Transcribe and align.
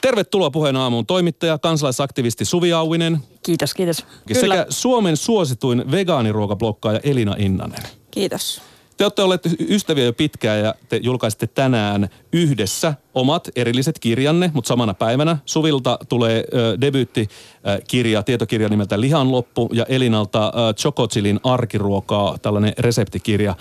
Tervetuloa 0.00 0.50
puheen 0.50 0.76
aamuun 0.76 1.06
toimittaja, 1.06 1.58
kansalaisaktivisti 1.58 2.44
Suvi 2.44 2.72
Auvinen. 2.72 3.18
Kiitos, 3.42 3.74
kiitos. 3.74 3.96
Sekä 3.96 4.40
Kyllä. 4.40 4.66
Suomen 4.68 5.16
suosituin 5.16 5.90
vegaaniruokablokkaaja 5.90 7.00
Elina 7.02 7.34
Innanen. 7.38 7.82
Kiitos. 8.10 8.62
Te 8.96 9.04
olette 9.04 9.22
olleet 9.22 9.42
ystäviä 9.68 10.04
jo 10.04 10.12
pitkään 10.12 10.60
ja 10.60 10.74
te 10.88 11.00
julkaisitte 11.02 11.46
tänään 11.46 12.08
yhdessä 12.32 12.94
omat 13.14 13.48
erilliset 13.56 13.98
kirjanne, 13.98 14.50
mutta 14.54 14.68
samana 14.68 14.94
päivänä 14.94 15.36
Suvilta 15.44 15.98
tulee 16.08 16.44
ö, 16.54 16.80
debyyttikirja, 16.80 18.22
tietokirja 18.22 18.68
nimeltä 18.68 19.00
Lihan 19.00 19.32
loppu 19.32 19.70
ja 19.72 19.86
Elinalta 19.88 20.46
ö, 20.46 20.74
Chococilin 20.74 21.40
arkiruokaa, 21.44 22.38
tällainen 22.38 22.72
reseptikirja. 22.78 23.54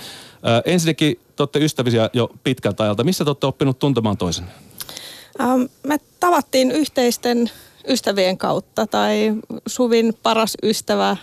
Ö, 0.48 0.62
ensinnäkin 0.66 1.20
te 1.36 1.44
olette 1.44 1.60
ystäviä 1.60 2.10
jo 2.14 2.30
pitkältä 2.44 2.84
ajalta. 2.84 3.04
Missä 3.04 3.24
te 3.24 3.30
olette 3.30 3.48
oppinut 3.48 3.80
tuntemaan 3.80 4.18
toisen? 4.18 4.46
Ähm, 5.42 5.62
me 5.84 5.98
tavattiin 6.20 6.72
yhteisten 6.72 7.52
ystävien 7.88 8.38
kautta 8.38 8.88
tai 8.88 9.34
Suvin 9.68 10.14
paras 10.24 10.58
ystävä 10.64 11.10
äh, 11.10 11.18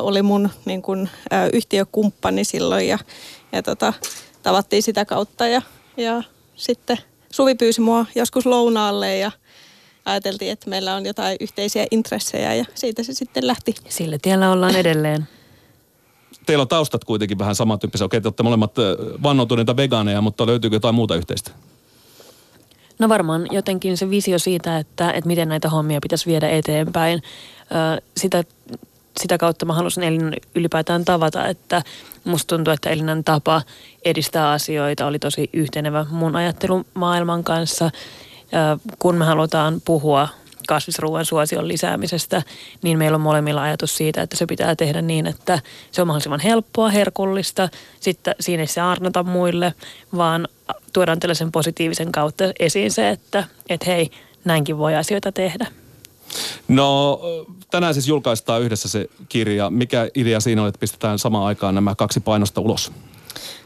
oli 0.00 0.22
mun 0.22 0.50
niin 0.64 0.82
kun, 0.82 1.08
äh, 1.32 1.48
yhtiökumppani 1.52 2.44
silloin 2.44 2.88
ja, 2.88 2.98
ja 3.52 3.62
tota, 3.62 3.92
tavattiin 4.42 4.82
sitä 4.82 5.04
kautta 5.04 5.46
ja, 5.46 5.62
ja 5.96 6.22
sitten 6.56 6.98
Suvi 7.30 7.54
pyysi 7.54 7.80
mua 7.80 8.06
joskus 8.14 8.46
lounaalle 8.46 9.18
ja 9.18 9.30
ajateltiin, 10.04 10.50
että 10.50 10.70
meillä 10.70 10.94
on 10.94 11.06
jotain 11.06 11.36
yhteisiä 11.40 11.86
intressejä 11.90 12.54
ja 12.54 12.64
siitä 12.74 13.02
se 13.02 13.12
sitten 13.14 13.46
lähti. 13.46 13.74
Sillä 13.88 14.18
tiellä 14.22 14.50
ollaan 14.50 14.76
edelleen. 14.76 15.28
Teillä 16.46 16.62
on 16.62 16.68
taustat 16.68 17.04
kuitenkin 17.04 17.38
vähän 17.38 17.54
samantyyppisiä. 17.54 18.04
Okei, 18.04 18.20
te 18.20 18.28
olette 18.28 18.42
molemmat 18.42 18.74
vannoutuneita 19.22 19.76
vegaaneja, 19.76 20.20
mutta 20.20 20.46
löytyykö 20.46 20.76
jotain 20.76 20.94
muuta 20.94 21.16
yhteistä? 21.16 21.50
No 23.02 23.08
varmaan 23.08 23.46
jotenkin 23.50 23.96
se 23.96 24.10
visio 24.10 24.38
siitä, 24.38 24.78
että, 24.78 25.10
että 25.10 25.28
miten 25.28 25.48
näitä 25.48 25.68
hommia 25.68 26.00
pitäisi 26.02 26.26
viedä 26.26 26.48
eteenpäin. 26.48 27.22
Sitä, 28.16 28.44
sitä 29.20 29.38
kautta 29.38 29.66
mä 29.66 29.72
halusin 29.74 30.02
Elinan 30.02 30.34
ylipäätään 30.54 31.04
tavata, 31.04 31.46
että 31.46 31.82
musta 32.24 32.56
tuntuu, 32.56 32.72
että 32.72 32.90
Elinan 32.90 33.24
tapa 33.24 33.62
edistää 34.04 34.50
asioita 34.50 35.06
oli 35.06 35.18
tosi 35.18 35.50
yhtenevä 35.52 36.06
mun 36.10 36.36
ajattelumaailman 36.36 37.44
kanssa. 37.44 37.90
Kun 38.98 39.14
me 39.14 39.24
halutaan 39.24 39.80
puhua 39.84 40.28
kasvisruoan 40.72 41.24
suosion 41.24 41.68
lisäämisestä, 41.68 42.42
niin 42.82 42.98
meillä 42.98 43.14
on 43.14 43.20
molemmilla 43.20 43.62
ajatus 43.62 43.96
siitä, 43.96 44.22
että 44.22 44.36
se 44.36 44.46
pitää 44.46 44.76
tehdä 44.76 45.02
niin, 45.02 45.26
että 45.26 45.60
se 45.90 46.02
on 46.02 46.06
mahdollisimman 46.06 46.40
helppoa, 46.40 46.90
herkullista. 46.90 47.68
Sitten 48.00 48.34
siinä 48.40 48.62
ei 48.62 48.66
se 48.66 48.80
arnota 48.80 49.22
muille, 49.22 49.74
vaan 50.16 50.48
tuodaan 50.92 51.20
tällaisen 51.20 51.52
positiivisen 51.52 52.12
kautta 52.12 52.44
esiin 52.58 52.90
se, 52.90 53.10
että, 53.10 53.44
että 53.68 53.86
hei, 53.86 54.10
näinkin 54.44 54.78
voi 54.78 54.96
asioita 54.96 55.32
tehdä. 55.32 55.66
No 56.68 57.20
tänään 57.70 57.94
siis 57.94 58.08
julkaistaan 58.08 58.62
yhdessä 58.62 58.88
se 58.88 59.06
kirja. 59.28 59.70
Mikä 59.70 60.08
idea 60.14 60.40
siinä 60.40 60.62
on, 60.62 60.68
että 60.68 60.80
pistetään 60.80 61.18
samaan 61.18 61.46
aikaan 61.46 61.74
nämä 61.74 61.94
kaksi 61.94 62.20
painosta 62.20 62.60
ulos? 62.60 62.92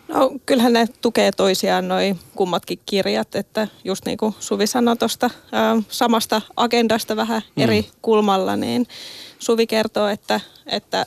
No 0.08 0.30
kyllähän 0.46 0.72
ne 0.72 0.88
tukee 1.00 1.32
toisiaan 1.32 1.88
noin 1.88 2.18
kummatkin 2.36 2.78
kirjat, 2.86 3.34
että 3.34 3.68
just 3.84 4.06
niin 4.06 4.18
kuin 4.18 4.34
Suvi 4.40 4.66
sanoi 4.66 4.96
tuosta 4.96 5.30
samasta 5.88 6.42
agendasta 6.56 7.16
vähän 7.16 7.42
mm. 7.56 7.62
eri 7.62 7.88
kulmalla, 8.02 8.56
niin 8.56 8.86
Suvi 9.38 9.66
kertoo, 9.66 10.08
että, 10.08 10.40
että 10.66 11.06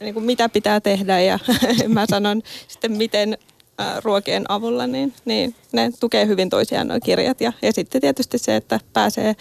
niin 0.00 0.14
kuin 0.14 0.24
mitä 0.24 0.48
pitää 0.48 0.80
tehdä 0.80 1.20
ja 1.20 1.38
mä 1.88 2.06
sanon 2.10 2.42
sitten 2.68 2.92
miten 2.92 3.38
ruokien 4.04 4.44
avulla, 4.48 4.86
niin, 4.86 5.14
niin 5.24 5.54
ne 5.72 5.90
tukee 6.00 6.26
hyvin 6.26 6.50
toisiaan 6.50 6.88
nuo 6.88 6.98
kirjat. 7.04 7.40
Ja, 7.40 7.52
ja 7.62 7.72
sitten 7.72 8.00
tietysti 8.00 8.38
se, 8.38 8.56
että 8.56 8.80
pääsee 8.92 9.36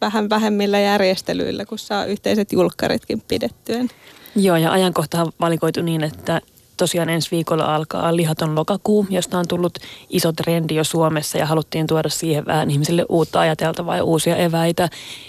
vähän 0.00 0.30
vähemmillä 0.30 0.80
järjestelyillä, 0.80 1.64
kun 1.64 1.78
saa 1.78 2.04
yhteiset 2.04 2.52
julkkaritkin 2.52 3.22
pidettyä. 3.28 3.84
Joo, 4.36 4.56
ja 4.56 4.72
ajankohta 4.72 5.26
valikoitu 5.40 5.82
niin, 5.82 6.04
että 6.04 6.40
tosiaan 6.76 7.08
ensi 7.08 7.30
viikolla 7.30 7.74
alkaa 7.74 8.16
lihaton 8.16 8.54
lokakuu, 8.54 9.06
josta 9.10 9.38
on 9.38 9.48
tullut 9.48 9.78
iso 10.10 10.32
trendi 10.32 10.74
jo 10.74 10.84
Suomessa 10.84 11.38
ja 11.38 11.46
haluttiin 11.46 11.86
tuoda 11.86 12.08
siihen 12.08 12.46
vähän 12.46 12.70
ihmisille 12.70 13.06
uutta 13.08 13.40
ajateltavaa 13.40 13.96
ja 13.96 14.04
uusia 14.04 14.36
eväitä. 14.36 14.88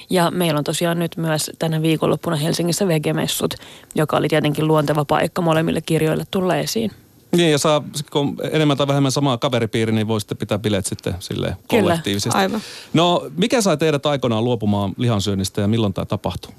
Ja 0.09 0.31
meillä 0.31 0.58
on 0.58 0.64
tosiaan 0.64 1.00
nyt 1.00 1.18
myös 1.18 1.52
tänä 1.59 1.81
viikonloppuna 1.81 2.36
Helsingissä 2.36 2.88
vegemessut, 2.88 3.53
joka 3.96 4.18
oli 4.18 4.28
tietenkin 4.28 4.68
luonteva 4.68 5.06
paikka 5.06 5.42
molemmille 5.42 5.81
kirjoille 5.81 6.24
tulla 6.31 6.56
esiin. 6.56 6.92
Niin, 7.36 7.52
ja 7.52 7.58
saa, 7.58 7.84
kun 8.12 8.38
enemmän 8.52 8.78
tai 8.78 8.88
vähemmän 8.88 9.12
samaa 9.12 9.38
kaveripiiri, 9.38 9.91
niin 9.91 10.08
voi 10.08 10.22
sitten 10.22 10.38
pitää 10.38 10.59
bileet 10.59 10.86
sitten 10.86 11.16
sille 11.20 11.58
kollektiivisesti. 11.68 12.30
Kyllä, 12.30 12.41
aivan. 12.41 12.62
No, 12.94 13.30
mikä 13.38 13.62
sai 13.62 13.78
teidät 13.78 14.06
aikoinaan 14.06 14.44
luopumaan 14.44 14.94
lihansyönnistä 14.97 15.62
ja 15.62 15.68
milloin 15.68 15.94
tämä 15.94 16.06
tapahtui? 16.06 16.52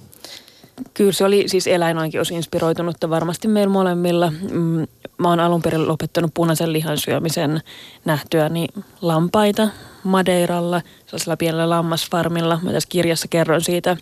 Kyllä 0.94 1.12
se 1.12 1.24
oli 1.24 1.44
siis 1.46 1.66
eläinoikeusinspiroitunutta 1.66 3.10
varmasti 3.10 3.48
meillä 3.48 3.72
molemmilla. 3.72 4.32
Mm, 4.50 4.86
mä 5.18 5.28
oon 5.28 5.40
alun 5.40 5.62
perin 5.62 5.88
lopettanut 5.88 6.30
punaisen 6.34 6.72
lihan 6.72 6.98
syömisen 6.98 7.60
nähtyäni 8.04 8.66
lampaita 9.00 9.68
Madeiralla, 10.04 10.82
sellaisella 11.06 11.36
pienellä 11.36 11.70
lammasfarmilla. 11.70 12.60
Mä 12.62 12.72
tässä 12.72 12.88
kirjassa 12.88 13.28
kerron 13.28 13.60
siitä, 13.60 13.96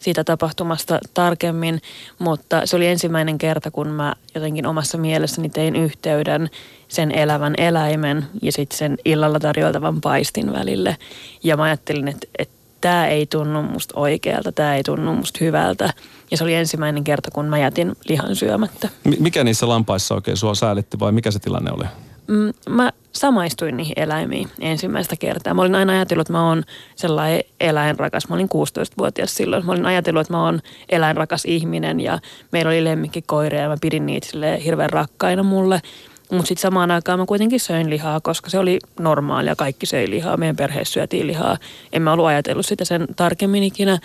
siitä 0.00 0.24
tapahtumasta 0.24 0.98
tarkemmin, 1.14 1.80
mutta 2.18 2.66
se 2.66 2.76
oli 2.76 2.86
ensimmäinen 2.86 3.38
kerta, 3.38 3.70
kun 3.70 3.88
mä 3.88 4.14
jotenkin 4.34 4.66
omassa 4.66 4.98
mielessäni 4.98 5.48
tein 5.48 5.76
yhteyden 5.76 6.50
sen 6.88 7.10
elävän 7.10 7.54
eläimen 7.58 8.26
ja 8.42 8.52
sitten 8.52 8.78
sen 8.78 8.98
illalla 9.04 9.40
tarjoiltavan 9.40 10.00
paistin 10.00 10.52
välille. 10.52 10.96
Ja 11.44 11.56
mä 11.56 11.62
ajattelin, 11.62 12.08
että, 12.08 12.26
että 12.38 12.57
tämä 12.80 13.06
ei 13.06 13.26
tunnu 13.26 13.62
musta 13.62 14.00
oikealta, 14.00 14.52
tämä 14.52 14.76
ei 14.76 14.82
tunnu 14.82 15.14
musta 15.14 15.38
hyvältä. 15.40 15.92
Ja 16.30 16.36
se 16.36 16.44
oli 16.44 16.54
ensimmäinen 16.54 17.04
kerta, 17.04 17.30
kun 17.30 17.46
mä 17.46 17.58
jätin 17.58 17.92
lihan 18.08 18.36
syömättä. 18.36 18.88
Mikä 19.20 19.44
niissä 19.44 19.68
lampaissa 19.68 20.14
oikein 20.14 20.36
sua 20.36 20.54
säälitti 20.54 20.98
vai 20.98 21.12
mikä 21.12 21.30
se 21.30 21.38
tilanne 21.38 21.72
oli? 21.72 21.84
Mm, 22.28 22.52
mä 22.68 22.92
samaistuin 23.12 23.76
niihin 23.76 23.92
eläimiin 23.96 24.48
ensimmäistä 24.60 25.16
kertaa. 25.16 25.54
Mä 25.54 25.62
olin 25.62 25.74
aina 25.74 25.92
ajatellut, 25.92 26.20
että 26.20 26.32
mä 26.32 26.48
oon 26.48 26.62
sellainen 26.96 27.40
eläinrakas. 27.60 28.28
Mä 28.28 28.34
olin 28.34 28.48
16-vuotias 28.54 29.34
silloin. 29.34 29.66
Mä 29.66 29.72
olin 29.72 29.86
ajatellut, 29.86 30.20
että 30.20 30.32
mä 30.32 30.44
oon 30.44 30.60
eläinrakas 30.88 31.44
ihminen 31.44 32.00
ja 32.00 32.18
meillä 32.52 32.68
oli 32.68 32.84
lemmikkikoireja 32.84 33.62
ja 33.62 33.68
mä 33.68 33.76
pidin 33.80 34.06
niitä 34.06 34.26
hirveän 34.64 34.90
rakkaina 34.90 35.42
mulle. 35.42 35.80
Mutta 36.30 36.48
sitten 36.48 36.62
samaan 36.62 36.90
aikaan 36.90 37.18
mä 37.18 37.26
kuitenkin 37.26 37.60
söin 37.60 37.90
lihaa, 37.90 38.20
koska 38.20 38.50
se 38.50 38.58
oli 38.58 38.78
normaalia. 38.98 39.56
Kaikki 39.56 39.86
söi 39.86 40.10
lihaa. 40.10 40.36
Meidän 40.36 40.56
perheessä 40.56 40.92
syötiin 40.92 41.26
lihaa. 41.26 41.58
En 41.92 42.02
mä 42.02 42.12
ollut 42.12 42.26
ajatellut 42.26 42.66
sitä 42.66 42.84
sen 42.84 43.06
tarkemmin 43.16 43.62
ikinä. 43.62 43.98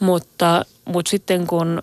Mutta, 0.00 0.64
mutta 0.84 1.10
sitten 1.10 1.46
kun 1.46 1.82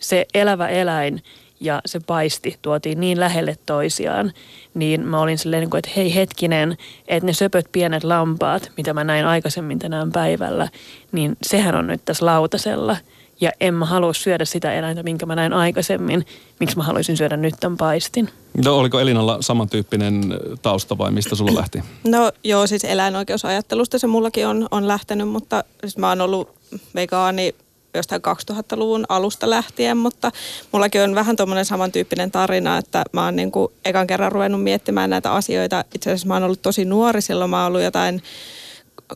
se 0.00 0.26
elävä 0.34 0.68
eläin 0.68 1.22
ja 1.60 1.80
se 1.86 2.00
paisti 2.00 2.58
tuotiin 2.62 3.00
niin 3.00 3.20
lähelle 3.20 3.56
toisiaan, 3.66 4.32
niin 4.74 5.06
mä 5.06 5.20
olin 5.20 5.38
silleen, 5.38 5.60
niin 5.60 5.76
että 5.76 5.90
hei 5.96 6.14
hetkinen, 6.14 6.76
että 7.08 7.26
ne 7.26 7.32
söpöt 7.32 7.66
pienet 7.72 8.04
lampaat, 8.04 8.72
mitä 8.76 8.94
mä 8.94 9.04
näin 9.04 9.26
aikaisemmin 9.26 9.78
tänään 9.78 10.12
päivällä, 10.12 10.68
niin 11.12 11.36
sehän 11.42 11.74
on 11.74 11.86
nyt 11.86 12.00
tässä 12.04 12.26
lautasella– 12.26 12.96
ja 13.40 13.50
en 13.60 13.74
mä 13.74 13.84
halua 13.84 14.12
syödä 14.12 14.44
sitä 14.44 14.74
eläintä, 14.74 15.02
minkä 15.02 15.26
mä 15.26 15.34
näin 15.36 15.52
aikaisemmin. 15.52 16.26
Miksi 16.60 16.76
mä 16.76 16.82
haluaisin 16.82 17.16
syödä 17.16 17.36
nyt 17.36 17.54
tämän 17.60 17.76
paistin? 17.76 18.30
No, 18.64 18.78
oliko 18.78 19.00
Elinalla 19.00 19.38
samantyyppinen 19.40 20.22
tausta 20.62 20.98
vai 20.98 21.10
mistä 21.10 21.34
sulla 21.34 21.54
lähti? 21.54 21.82
No 22.04 22.32
joo, 22.44 22.66
siis 22.66 22.84
eläinoikeusajattelusta 22.84 23.98
se 23.98 24.06
mullakin 24.06 24.46
on, 24.46 24.68
on 24.70 24.88
lähtenyt, 24.88 25.28
mutta 25.28 25.64
siis 25.80 25.98
mä 25.98 26.08
oon 26.08 26.20
ollut 26.20 26.54
vegaani 26.94 27.54
jostain 27.94 28.22
2000-luvun 28.52 29.04
alusta 29.08 29.50
lähtien, 29.50 29.96
mutta 29.96 30.32
mullakin 30.72 31.02
on 31.02 31.14
vähän 31.14 31.36
tuommoinen 31.36 31.64
samantyyppinen 31.64 32.30
tarina, 32.30 32.78
että 32.78 33.04
mä 33.12 33.24
oon 33.24 33.36
niin 33.36 33.52
kuin 33.52 33.72
ekan 33.84 34.06
kerran 34.06 34.32
ruvennut 34.32 34.62
miettimään 34.62 35.10
näitä 35.10 35.32
asioita. 35.32 35.84
Itse 35.94 36.10
asiassa 36.10 36.28
mä 36.28 36.34
oon 36.34 36.42
ollut 36.42 36.62
tosi 36.62 36.84
nuori 36.84 37.22
silloin, 37.22 37.50
mä 37.50 37.58
oon 37.58 37.66
ollut 37.66 37.82
jotain 37.82 38.22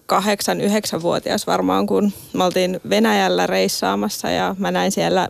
kahdeksan, 0.06 0.60
yhdeksänvuotias 0.60 1.47
varmaan, 1.47 1.87
kun 1.87 2.12
me 2.32 2.44
oltiin 2.44 2.81
Venäjällä 2.88 3.47
reissaamassa 3.47 4.30
ja 4.30 4.57
mä 4.59 4.71
näin 4.71 4.92
siellä 4.92 5.28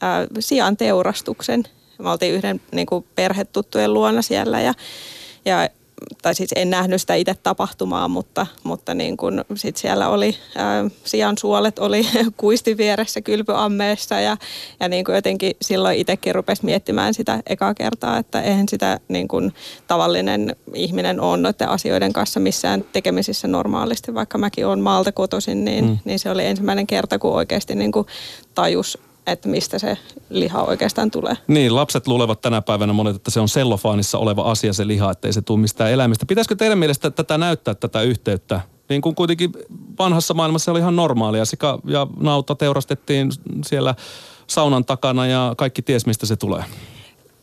ää, 0.00 0.26
sian 0.38 0.76
teurastuksen. 0.76 1.64
Me 1.98 2.10
oltiin 2.10 2.34
yhden 2.34 2.60
niin 2.72 2.86
kuin 2.86 3.06
perhetuttujen 3.14 3.94
luona 3.94 4.22
siellä 4.22 4.60
ja, 4.60 4.74
ja 5.44 5.68
tai 6.22 6.34
siis 6.34 6.50
en 6.56 6.70
nähnyt 6.70 7.00
sitä 7.00 7.14
itse 7.14 7.34
tapahtumaa, 7.42 8.08
mutta, 8.08 8.46
mutta 8.64 8.94
niin 8.94 9.16
kun 9.16 9.44
sit 9.54 9.76
siellä 9.76 10.08
oli 10.08 10.36
ää, 10.56 10.84
sian 11.04 11.38
suolet 11.38 11.78
oli 11.78 12.06
kuisti 12.36 12.76
vieressä 12.76 13.20
kylpyammeessa 13.20 14.20
ja, 14.20 14.36
ja 14.80 14.88
niin 14.88 15.04
kuin 15.04 15.14
jotenkin 15.14 15.52
silloin 15.62 15.98
itsekin 15.98 16.34
rupesi 16.34 16.64
miettimään 16.64 17.14
sitä 17.14 17.42
ekaa 17.46 17.74
kertaa, 17.74 18.18
että 18.18 18.42
eihän 18.42 18.68
sitä 18.68 19.00
niin 19.08 19.28
kun 19.28 19.52
tavallinen 19.86 20.56
ihminen 20.74 21.20
ole 21.20 21.36
noiden 21.36 21.68
asioiden 21.68 22.12
kanssa 22.12 22.40
missään 22.40 22.84
tekemisissä 22.92 23.48
normaalisti, 23.48 24.14
vaikka 24.14 24.38
mäkin 24.38 24.66
olen 24.66 24.80
maalta 24.80 25.12
kotoisin, 25.12 25.64
niin, 25.64 25.84
mm. 25.84 25.98
niin 26.04 26.18
se 26.18 26.30
oli 26.30 26.46
ensimmäinen 26.46 26.86
kerta, 26.86 27.18
kun 27.18 27.32
oikeasti 27.32 27.74
niin 27.74 27.92
kuin 27.92 28.06
tajus 28.54 28.98
että 29.26 29.48
mistä 29.48 29.78
se 29.78 29.98
liha 30.30 30.62
oikeastaan 30.62 31.10
tulee. 31.10 31.36
Niin, 31.46 31.74
lapset 31.74 32.06
luulevat 32.06 32.40
tänä 32.40 32.62
päivänä 32.62 32.92
monet, 32.92 33.16
että 33.16 33.30
se 33.30 33.40
on 33.40 33.48
sellofaanissa 33.48 34.18
oleva 34.18 34.42
asia 34.42 34.72
se 34.72 34.86
liha, 34.86 35.10
ettei 35.10 35.32
se 35.32 35.42
tule 35.42 35.60
mistään 35.60 35.90
eläimistä. 35.90 36.26
Pitäisikö 36.26 36.54
teidän 36.54 36.78
mielestä 36.78 37.10
tätä 37.10 37.38
näyttää, 37.38 37.74
tätä 37.74 38.02
yhteyttä 38.02 38.60
Niin 38.88 39.02
kuin 39.02 39.14
kuitenkin 39.14 39.52
vanhassa 39.98 40.34
maailmassa 40.34 40.70
oli 40.70 40.78
ihan 40.78 40.96
normaalia. 40.96 41.44
Sika 41.44 41.78
ja 41.84 42.06
nauta 42.20 42.54
teurastettiin 42.54 43.30
siellä 43.66 43.94
saunan 44.46 44.84
takana 44.84 45.26
ja 45.26 45.54
kaikki 45.56 45.82
ties 45.82 46.06
mistä 46.06 46.26
se 46.26 46.36
tulee. 46.36 46.64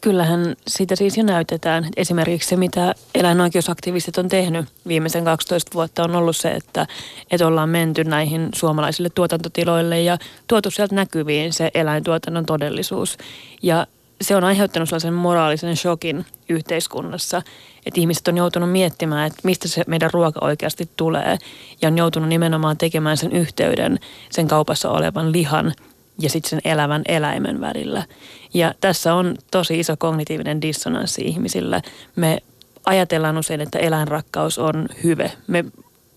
Kyllähän 0.02 0.56
siitä 0.68 0.96
siis 0.96 1.18
jo 1.18 1.24
näytetään. 1.24 1.88
Esimerkiksi 1.98 2.50
se, 2.50 2.56
mitä 2.56 2.96
eläinoikeusaktivistit 3.16 4.18
on 4.18 4.30
tehnyt 4.30 4.66
viimeisen 4.88 5.26
12 5.26 5.72
vuotta, 5.74 6.04
on 6.04 6.16
ollut 6.16 6.38
se, 6.38 6.52
että, 6.52 6.88
että 7.32 7.48
ollaan 7.48 7.70
menty 7.70 8.04
näihin 8.04 8.50
suomalaisille 8.56 9.10
tuotantotiloille 9.10 10.02
ja 10.02 10.18
tuotu 10.48 10.72
sieltä 10.72 10.96
näkyviin 10.96 11.54
se 11.54 11.72
eläintuotannon 11.74 12.46
todellisuus. 12.46 13.18
Ja 13.62 13.88
se 14.22 14.36
on 14.36 14.44
aiheuttanut 14.44 14.90
sellaisen 14.90 15.14
moraalisen 15.14 15.78
shokin 15.78 16.26
yhteiskunnassa, 16.50 17.42
että 17.86 18.02
ihmiset 18.02 18.28
on 18.28 18.38
joutunut 18.38 18.72
miettimään, 18.72 19.28
että 19.28 19.40
mistä 19.44 19.68
se 19.68 19.84
meidän 19.88 20.10
ruoka 20.14 20.40
oikeasti 20.44 20.90
tulee 20.98 21.38
ja 21.82 21.88
on 21.88 21.98
joutunut 21.98 22.30
nimenomaan 22.30 22.78
tekemään 22.78 23.18
sen 23.18 23.32
yhteyden 23.32 24.00
sen 24.30 24.48
kaupassa 24.48 24.90
olevan 24.90 25.32
lihan 25.32 25.74
ja 26.20 26.30
sitten 26.30 26.50
sen 26.50 26.62
elävän 26.66 27.02
eläimen 27.08 27.62
välillä. 27.62 28.04
Ja 28.54 28.74
tässä 28.82 29.14
on 29.14 29.36
tosi 29.52 29.80
iso 29.80 29.98
kognitiivinen 29.98 30.62
dissonanssi 30.62 31.22
ihmisillä. 31.22 31.82
Me 32.16 32.38
ajatellaan 32.86 33.38
usein, 33.38 33.62
että 33.62 33.80
eläinrakkaus 33.80 34.60
on 34.60 34.88
hyve. 35.04 35.32
Me 35.48 35.66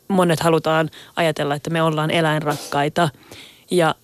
monet 0.08 0.40
halutaan 0.40 0.90
ajatella, 1.16 1.54
että 1.54 1.70
me 1.70 1.82
ollaan 1.82 2.10
eläinrakkaita 2.10 3.08
ja 3.70 3.94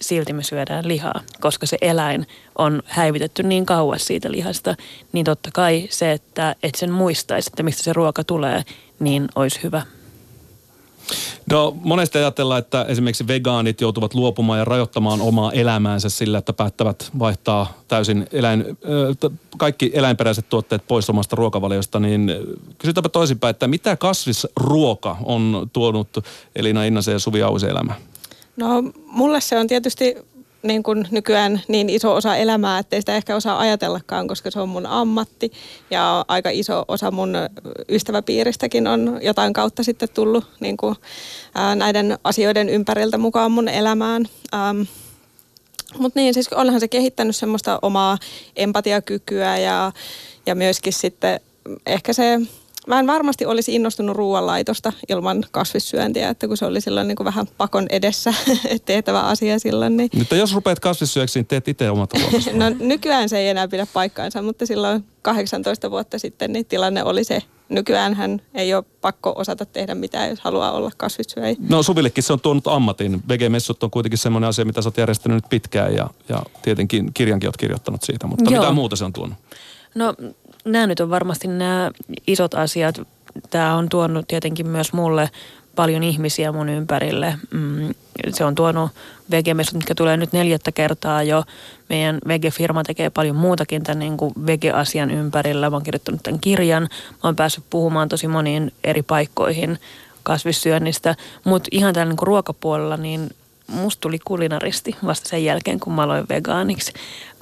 silti 0.00 0.32
me 0.32 0.42
syödään 0.42 0.88
lihaa, 0.88 1.20
koska 1.40 1.66
se 1.66 1.78
eläin 1.80 2.26
on 2.58 2.82
häivitetty 2.86 3.42
niin 3.42 3.66
kauas 3.66 4.06
siitä 4.06 4.32
lihasta, 4.32 4.74
niin 5.12 5.24
totta 5.24 5.50
kai 5.54 5.86
se, 5.90 6.12
että 6.12 6.56
et 6.62 6.74
sen 6.74 6.92
muistaisi, 6.92 7.50
että 7.52 7.62
mistä 7.62 7.82
se 7.82 7.92
ruoka 7.92 8.24
tulee, 8.24 8.62
niin 9.00 9.28
olisi 9.34 9.60
hyvä. 9.62 9.82
No 11.50 11.76
monesti 11.80 12.18
ajatellaan, 12.18 12.58
että 12.58 12.82
esimerkiksi 12.88 13.26
vegaanit 13.26 13.80
joutuvat 13.80 14.14
luopumaan 14.14 14.58
ja 14.58 14.64
rajoittamaan 14.64 15.20
omaa 15.20 15.52
elämäänsä 15.52 16.08
sillä, 16.08 16.38
että 16.38 16.52
päättävät 16.52 17.10
vaihtaa 17.18 17.72
täysin 17.88 18.26
eläin, 18.32 18.64
kaikki 19.58 19.90
eläinperäiset 19.94 20.48
tuotteet 20.48 20.86
pois 20.88 21.10
omasta 21.10 21.36
ruokavaliosta, 21.36 22.00
niin 22.00 22.32
kysytäänpä 22.78 23.08
toisinpäin, 23.08 23.50
että 23.50 23.68
mitä 23.68 23.96
kasvisruoka 23.96 25.16
on 25.24 25.70
tuonut 25.72 26.08
Elina 26.56 26.84
Innasen 26.84 27.12
ja 27.12 27.18
Suvi 27.18 27.42
Auvisen 27.42 27.70
elämään? 27.70 27.98
No 28.56 28.82
mulle 29.06 29.40
se 29.40 29.58
on 29.58 29.66
tietysti 29.66 30.16
niin 30.62 30.82
kuin 30.82 31.08
nykyään 31.10 31.60
niin 31.68 31.90
iso 31.90 32.14
osa 32.14 32.36
elämää, 32.36 32.78
että 32.78 32.96
ei 32.96 33.02
sitä 33.02 33.16
ehkä 33.16 33.36
osaa 33.36 33.58
ajatellakaan, 33.58 34.28
koska 34.28 34.50
se 34.50 34.60
on 34.60 34.68
mun 34.68 34.86
ammatti. 34.86 35.52
Ja 35.90 36.24
aika 36.28 36.50
iso 36.50 36.84
osa 36.88 37.10
mun 37.10 37.34
ystäväpiiristäkin 37.88 38.86
on 38.86 39.18
jotain 39.22 39.52
kautta 39.52 39.82
sitten 39.82 40.08
tullut 40.14 40.44
niin 40.60 40.76
kuin, 40.76 40.96
ää, 41.54 41.74
näiden 41.74 42.18
asioiden 42.24 42.68
ympäriltä 42.68 43.18
mukaan 43.18 43.52
mun 43.52 43.68
elämään. 43.68 44.26
Ähm, 44.54 44.80
mutta 45.98 46.20
niin, 46.20 46.34
siis 46.34 46.52
onhan 46.52 46.80
se 46.80 46.88
kehittänyt 46.88 47.36
semmoista 47.36 47.78
omaa 47.82 48.18
empatiakykyä 48.56 49.58
ja, 49.58 49.92
ja 50.46 50.54
myöskin 50.54 50.92
sitten 50.92 51.40
ehkä 51.86 52.12
se 52.12 52.40
mä 52.88 52.98
en 52.98 53.06
varmasti 53.06 53.46
olisi 53.46 53.74
innostunut 53.74 54.16
ruoanlaitosta 54.16 54.92
ilman 55.08 55.44
kasvissyöntiä, 55.50 56.28
että 56.28 56.48
kun 56.48 56.56
se 56.56 56.64
oli 56.64 56.80
silloin 56.80 57.08
niin 57.08 57.16
kuin 57.16 57.24
vähän 57.24 57.46
pakon 57.56 57.86
edessä 57.90 58.34
tehtävä 58.84 59.20
asia 59.20 59.58
silloin. 59.58 59.96
Niin... 59.96 60.10
Mutta 60.14 60.36
jos 60.36 60.54
rupeat 60.54 60.80
kasvissyöksi, 60.80 61.38
niin 61.38 61.46
teet 61.46 61.68
itse 61.68 61.90
omat 61.90 62.10
No 62.52 62.64
nykyään 62.80 63.28
se 63.28 63.38
ei 63.38 63.48
enää 63.48 63.68
pidä 63.68 63.86
paikkaansa, 63.92 64.42
mutta 64.42 64.66
silloin 64.66 65.04
18 65.22 65.90
vuotta 65.90 66.18
sitten 66.18 66.52
niin 66.52 66.66
tilanne 66.66 67.04
oli 67.04 67.24
se. 67.24 67.42
Nykyään 67.68 68.14
hän 68.14 68.42
ei 68.54 68.74
ole 68.74 68.84
pakko 69.00 69.32
osata 69.36 69.66
tehdä 69.66 69.94
mitään, 69.94 70.30
jos 70.30 70.40
haluaa 70.40 70.72
olla 70.72 70.90
kasvissyöjä. 70.96 71.56
No 71.68 71.82
Suvillekin 71.82 72.24
se 72.24 72.32
on 72.32 72.40
tuonut 72.40 72.66
ammatin. 72.66 73.22
Vegemessut 73.28 73.82
on 73.82 73.90
kuitenkin 73.90 74.18
semmoinen 74.18 74.48
asia, 74.48 74.64
mitä 74.64 74.82
sä 74.82 74.88
oot 74.88 74.96
järjestänyt 74.96 75.36
nyt 75.36 75.50
pitkään 75.50 75.94
ja, 75.94 76.10
ja 76.28 76.42
tietenkin 76.62 77.14
kirjankin 77.14 77.48
oot 77.48 77.56
kirjoittanut 77.56 78.02
siitä, 78.02 78.26
mutta 78.26 78.50
Joo. 78.50 78.62
mitä 78.62 78.72
muuta 78.72 78.96
se 78.96 79.04
on 79.04 79.12
tuonut? 79.12 79.38
No 79.94 80.14
nämä 80.64 80.86
nyt 80.86 81.00
on 81.00 81.10
varmasti 81.10 81.48
nämä 81.48 81.90
isot 82.26 82.54
asiat. 82.54 83.00
Tämä 83.50 83.76
on 83.76 83.88
tuonut 83.88 84.28
tietenkin 84.28 84.68
myös 84.68 84.92
mulle 84.92 85.30
paljon 85.76 86.02
ihmisiä 86.02 86.52
mun 86.52 86.68
ympärille. 86.68 87.34
Mm, 87.50 87.94
se 88.30 88.44
on 88.44 88.54
tuonut 88.54 88.90
vegemessut, 89.30 89.74
mitkä 89.74 89.94
tulee 89.94 90.16
nyt 90.16 90.32
neljättä 90.32 90.72
kertaa 90.72 91.22
jo. 91.22 91.44
Meidän 91.88 92.18
vegefirma 92.28 92.84
tekee 92.84 93.10
paljon 93.10 93.36
muutakin 93.36 93.82
tämän 93.82 93.98
niin 93.98 94.16
kuin 94.16 94.32
vege-asian 94.46 95.10
ympärillä. 95.10 95.70
Mä 95.70 95.76
oon 95.76 95.82
kirjoittanut 95.82 96.22
tämän 96.22 96.40
kirjan. 96.40 96.82
Mä 96.82 97.18
oon 97.24 97.36
päässyt 97.36 97.64
puhumaan 97.70 98.08
tosi 98.08 98.28
moniin 98.28 98.72
eri 98.84 99.02
paikkoihin 99.02 99.78
kasvissyönnistä. 100.22 101.14
Mutta 101.44 101.68
ihan 101.72 101.94
tällä 101.94 102.12
niin 102.12 102.22
ruokapuolella, 102.22 102.96
niin 102.96 103.30
musta 103.68 104.00
tuli 104.00 104.18
kulinaristi 104.24 104.96
vasta 105.06 105.28
sen 105.28 105.44
jälkeen, 105.44 105.80
kun 105.80 105.92
mä 105.92 106.02
aloin 106.02 106.26
vegaaniksi, 106.28 106.92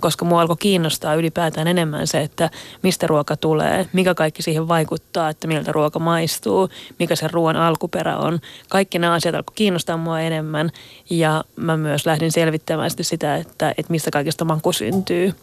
koska 0.00 0.24
mua 0.24 0.40
alkoi 0.40 0.56
kiinnostaa 0.58 1.14
ylipäätään 1.14 1.68
enemmän 1.68 2.06
se, 2.06 2.20
että 2.20 2.50
mistä 2.82 3.06
ruoka 3.06 3.36
tulee, 3.36 3.88
mikä 3.92 4.14
kaikki 4.14 4.42
siihen 4.42 4.68
vaikuttaa, 4.68 5.28
että 5.28 5.48
miltä 5.48 5.72
ruoka 5.72 5.98
maistuu, 5.98 6.68
mikä 6.98 7.16
se 7.16 7.28
ruoan 7.28 7.56
alkuperä 7.56 8.16
on. 8.16 8.40
Kaikki 8.68 8.98
nämä 8.98 9.12
asiat 9.12 9.34
alkoi 9.34 9.54
kiinnostaa 9.54 9.96
mua 9.96 10.20
enemmän 10.20 10.70
ja 11.10 11.44
mä 11.56 11.76
myös 11.76 12.06
lähdin 12.06 12.32
selvittämään 12.32 12.90
sitä, 13.00 13.36
että, 13.36 13.70
että 13.78 13.92
mistä 13.92 14.10
kaikesta 14.10 14.44
maku 14.44 14.72
syntyy. 14.72 15.34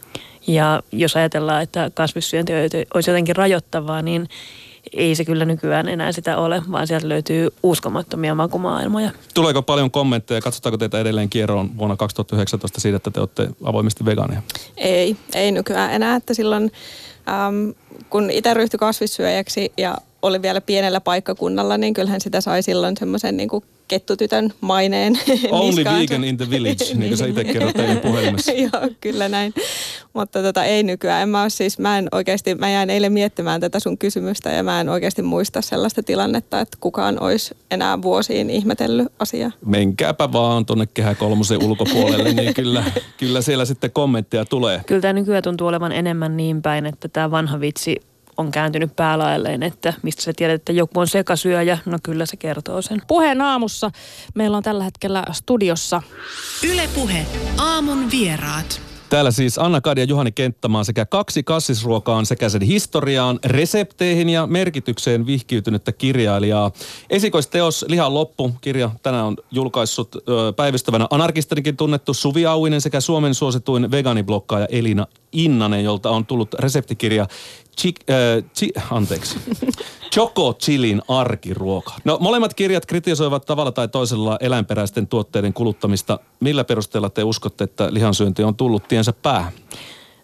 Ja 0.47 0.83
jos 0.91 1.15
ajatellaan, 1.15 1.63
että 1.63 1.91
kasvissyönti 1.93 2.53
olisi 2.93 3.09
jotenkin 3.09 3.35
rajoittavaa, 3.35 4.01
niin 4.01 4.29
ei 4.93 5.15
se 5.15 5.25
kyllä 5.25 5.45
nykyään 5.45 5.87
enää 5.87 6.11
sitä 6.11 6.37
ole, 6.37 6.61
vaan 6.71 6.87
sieltä 6.87 7.09
löytyy 7.09 7.49
uskomattomia 7.63 8.35
makumaailmoja. 8.35 9.11
Tuleeko 9.33 9.61
paljon 9.61 9.91
kommentteja? 9.91 10.41
Katsotaanko 10.41 10.77
teitä 10.77 10.99
edelleen 10.99 11.29
kierroon 11.29 11.77
vuonna 11.77 11.95
2019 11.95 12.81
siitä, 12.81 12.97
että 12.97 13.11
te 13.11 13.19
olette 13.19 13.49
avoimesti 13.63 14.05
vegaaneja? 14.05 14.41
Ei, 14.77 15.17
ei 15.35 15.51
nykyään 15.51 15.93
enää. 15.93 16.15
Että 16.15 16.33
silloin 16.33 16.71
äm, 17.47 17.73
kun 18.09 18.31
itse 18.31 18.53
ryhtyi 18.53 18.77
kasvissyöjäksi 18.77 19.73
ja 19.77 19.97
oli 20.21 20.41
vielä 20.41 20.61
pienellä 20.61 21.01
paikkakunnalla, 21.01 21.77
niin 21.77 21.93
kyllähän 21.93 22.21
sitä 22.21 22.41
sai 22.41 22.63
silloin 22.63 22.97
semmoisen 22.97 23.37
niin 23.37 23.49
kettutytön 23.93 24.53
maineen 24.61 25.19
Only 25.51 25.83
vegan 25.99 26.23
in 26.23 26.37
the 26.37 26.49
village, 26.49 26.85
niin 26.93 27.09
kuin 27.09 27.17
sä 27.17 27.25
itse 27.25 27.43
kerrot 27.43 27.73
teidän 27.73 27.97
puhelimessa. 27.97 28.51
Joo, 28.71 28.89
kyllä 29.01 29.29
näin. 29.29 29.53
Mutta 30.13 30.41
tota, 30.41 30.63
ei 30.63 30.83
nykyään. 30.83 31.21
En 31.21 31.29
mä, 31.29 31.41
ole 31.41 31.49
siis, 31.49 31.79
mä 31.79 31.97
en 31.97 32.07
oikeasti, 32.11 32.55
mä 32.55 32.69
jäin 32.69 32.89
eilen 32.89 33.13
miettimään 33.13 33.61
tätä 33.61 33.79
sun 33.79 33.97
kysymystä 33.97 34.49
ja 34.49 34.63
mä 34.63 34.81
en 34.81 34.89
oikeasti 34.89 35.21
muista 35.21 35.61
sellaista 35.61 36.03
tilannetta, 36.03 36.59
että 36.59 36.77
kukaan 36.81 37.19
olisi 37.19 37.55
enää 37.71 38.01
vuosiin 38.01 38.49
ihmetellyt 38.49 39.07
asiaa. 39.19 39.51
Menkääpä 39.65 40.31
vaan 40.31 40.65
tuonne 40.65 40.85
Kehä 40.93 41.15
Kolmosen 41.15 41.63
ulkopuolelle, 41.63 42.33
niin 42.33 42.53
kyllä, 42.53 42.83
kyllä 43.17 43.41
siellä 43.41 43.65
sitten 43.65 43.91
kommentteja 43.91 44.45
tulee. 44.45 44.81
Kyllä 44.85 45.01
tämä 45.01 45.13
nykyään 45.13 45.43
tuntuu 45.43 45.67
olevan 45.67 45.91
enemmän 45.91 46.37
niin 46.37 46.61
päin, 46.61 46.85
että 46.85 47.07
tämä 47.07 47.31
vanha 47.31 47.59
vitsi 47.59 48.01
on 48.37 48.51
kääntynyt 48.51 48.95
päälaelleen, 48.95 49.63
että 49.63 49.93
mistä 50.01 50.21
sä 50.21 50.33
tiedät, 50.35 50.55
että 50.55 50.71
joku 50.71 50.99
on 50.99 51.07
sekasyöjä. 51.07 51.77
No 51.85 51.97
kyllä 52.03 52.25
se 52.25 52.37
kertoo 52.37 52.81
sen. 52.81 53.01
Puheen 53.07 53.41
aamussa 53.41 53.91
meillä 54.35 54.57
on 54.57 54.63
tällä 54.63 54.83
hetkellä 54.83 55.23
studiossa 55.31 56.01
Ylepuhe 56.63 57.25
aamun 57.57 58.11
vieraat. 58.11 58.81
Täällä 59.09 59.31
siis 59.31 59.57
anna 59.57 59.81
ja 59.97 60.03
Juhani 60.03 60.31
Kenttämaa 60.31 60.83
sekä 60.83 61.05
kaksi 61.05 61.43
kassisruokaan 61.43 62.25
sekä 62.25 62.49
sen 62.49 62.61
historiaan, 62.61 63.39
resepteihin 63.45 64.29
ja 64.29 64.47
merkitykseen 64.47 65.25
vihkiytynyttä 65.25 65.91
kirjailijaa. 65.91 66.71
Esikoisteos 67.09 67.85
Lihan 67.87 68.13
loppu 68.13 68.51
kirja 68.61 68.91
tänään 69.03 69.25
on 69.25 69.37
julkaissut 69.51 70.15
päivystävänä 70.55 71.07
anarkistanikin 71.09 71.77
tunnettu 71.77 72.13
Suvi 72.13 72.45
Auinen 72.45 72.81
sekä 72.81 73.01
Suomen 73.01 73.33
suosituin 73.33 73.91
vegaaniblokkaaja 73.91 74.67
Elina 74.69 75.07
Innanen, 75.33 75.83
jolta 75.83 76.09
on 76.09 76.25
tullut 76.25 76.53
reseptikirja 76.53 77.27
Chik, 77.81 77.95
äh, 78.09 78.43
chi, 78.57 78.71
anteeksi. 78.91 79.37
Choco 80.13 80.53
Chilin 80.53 81.01
arkiruoka. 81.07 81.93
No 82.03 82.17
molemmat 82.21 82.53
kirjat 82.53 82.85
kritisoivat 82.85 83.45
tavalla 83.45 83.71
tai 83.71 83.87
toisella 83.87 84.37
eläinperäisten 84.39 85.07
tuotteiden 85.07 85.53
kuluttamista. 85.53 86.19
Millä 86.39 86.63
perusteella 86.63 87.09
te 87.09 87.23
uskotte, 87.23 87.63
että 87.63 87.93
lihansyönti 87.93 88.43
on 88.43 88.55
tullut 88.55 88.87
tiensä 88.87 89.13
päähän? 89.13 89.53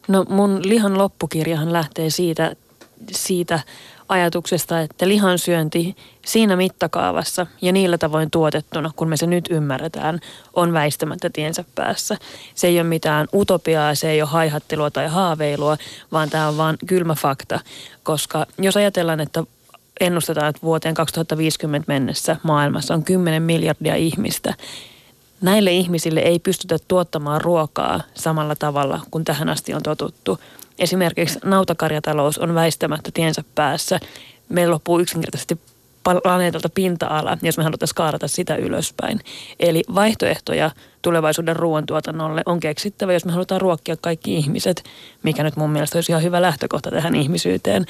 No 0.07 0.25
mun 0.29 0.59
lihan 0.63 0.97
loppukirjahan 0.97 1.73
lähtee 1.73 2.09
siitä, 2.09 2.55
siitä 3.11 3.59
ajatuksesta, 4.09 4.81
että 4.81 5.07
lihansyönti 5.07 5.95
siinä 6.25 6.55
mittakaavassa 6.55 7.47
ja 7.61 7.71
niillä 7.71 7.97
tavoin 7.97 8.31
tuotettuna, 8.31 8.91
kun 8.95 9.09
me 9.09 9.17
se 9.17 9.27
nyt 9.27 9.45
ymmärretään, 9.49 10.19
on 10.53 10.73
väistämättä 10.73 11.29
tiensä 11.29 11.63
päässä. 11.75 12.17
Se 12.55 12.67
ei 12.67 12.79
ole 12.79 12.87
mitään 12.87 13.27
utopiaa, 13.33 13.95
se 13.95 14.09
ei 14.09 14.21
ole 14.21 14.29
haihattelua 14.29 14.91
tai 14.91 15.07
haaveilua, 15.07 15.77
vaan 16.11 16.29
tämä 16.29 16.47
on 16.47 16.57
vain 16.57 16.77
kylmä 16.87 17.15
fakta. 17.15 17.59
Koska 18.03 18.45
jos 18.57 18.77
ajatellaan, 18.77 19.19
että 19.19 19.43
ennustetaan, 19.99 20.49
että 20.49 20.61
vuoteen 20.61 20.95
2050 20.95 21.93
mennessä 21.93 22.35
maailmassa 22.43 22.93
on 22.93 23.03
10 23.03 23.43
miljardia 23.43 23.95
ihmistä, 23.95 24.53
näille 25.41 25.71
ihmisille 25.71 26.19
ei 26.19 26.39
pystytä 26.39 26.77
tuottamaan 26.87 27.41
ruokaa 27.41 28.01
samalla 28.13 28.55
tavalla 28.55 28.99
kuin 29.11 29.25
tähän 29.25 29.49
asti 29.49 29.73
on 29.73 29.83
totuttu– 29.83 30.39
Esimerkiksi 30.79 31.39
nautakarjatalous 31.45 32.37
on 32.37 32.55
väistämättä 32.55 33.09
tiensä 33.13 33.43
päässä. 33.55 33.99
Meillä 34.49 34.73
loppuu 34.73 34.99
yksinkertaisesti 34.99 35.59
planeetalta 36.23 36.69
pinta-ala, 36.69 37.37
jos 37.41 37.57
me 37.57 37.63
halutaan 37.63 37.87
skaarata 37.87 38.27
sitä 38.27 38.55
ylöspäin. 38.55 39.19
Eli 39.59 39.83
vaihtoehtoja 39.95 40.71
tulevaisuuden 41.01 41.55
ruoantuotannolle 41.55 42.41
on 42.45 42.59
keksittävä, 42.59 43.13
jos 43.13 43.25
me 43.25 43.31
halutaan 43.31 43.61
ruokkia 43.61 43.97
kaikki 44.01 44.35
ihmiset, 44.35 44.83
mikä 45.23 45.43
nyt 45.43 45.55
mun 45.55 45.69
mielestä 45.69 45.97
olisi 45.97 46.11
ihan 46.11 46.23
hyvä 46.23 46.41
lähtökohta 46.41 46.91
tähän 46.91 47.15
ihmisyyteen. 47.15 47.85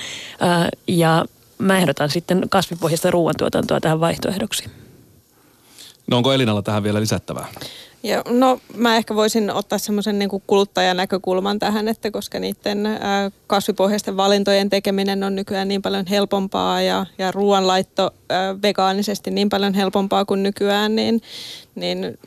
Ja 0.87 1.25
mä 1.57 1.77
ehdotan 1.77 2.09
sitten 2.09 2.43
kasvipohjaista 2.49 3.11
ruoantuotantoa 3.11 3.79
tähän 3.79 3.99
vaihtoehdoksi. 3.99 4.69
No 6.07 6.17
onko 6.17 6.33
Elinalla 6.33 6.61
tähän 6.61 6.83
vielä 6.83 6.99
lisättävää? 6.99 7.47
Ja, 8.03 8.21
no 8.29 8.59
mä 8.75 8.97
ehkä 8.97 9.15
voisin 9.15 9.51
ottaa 9.51 9.79
semmoisen 9.79 10.19
niin 10.19 10.29
kuluttajanäkökulman 10.47 11.59
tähän, 11.59 11.87
että 11.87 12.11
koska 12.11 12.39
niiden 12.39 12.85
ää, 12.85 13.31
kasvipohjaisten 13.47 14.17
valintojen 14.17 14.69
tekeminen 14.69 15.23
on 15.23 15.35
nykyään 15.35 15.67
niin 15.67 15.81
paljon 15.81 16.05
helpompaa 16.05 16.81
ja, 16.81 17.05
ja 17.17 17.31
ruoanlaitto 17.31 18.11
ää, 18.29 18.61
vegaanisesti 18.61 19.31
niin 19.31 19.49
paljon 19.49 19.73
helpompaa 19.73 20.25
kuin 20.25 20.43
nykyään, 20.43 20.95
niin, 20.95 21.21
niin, 21.75 22.17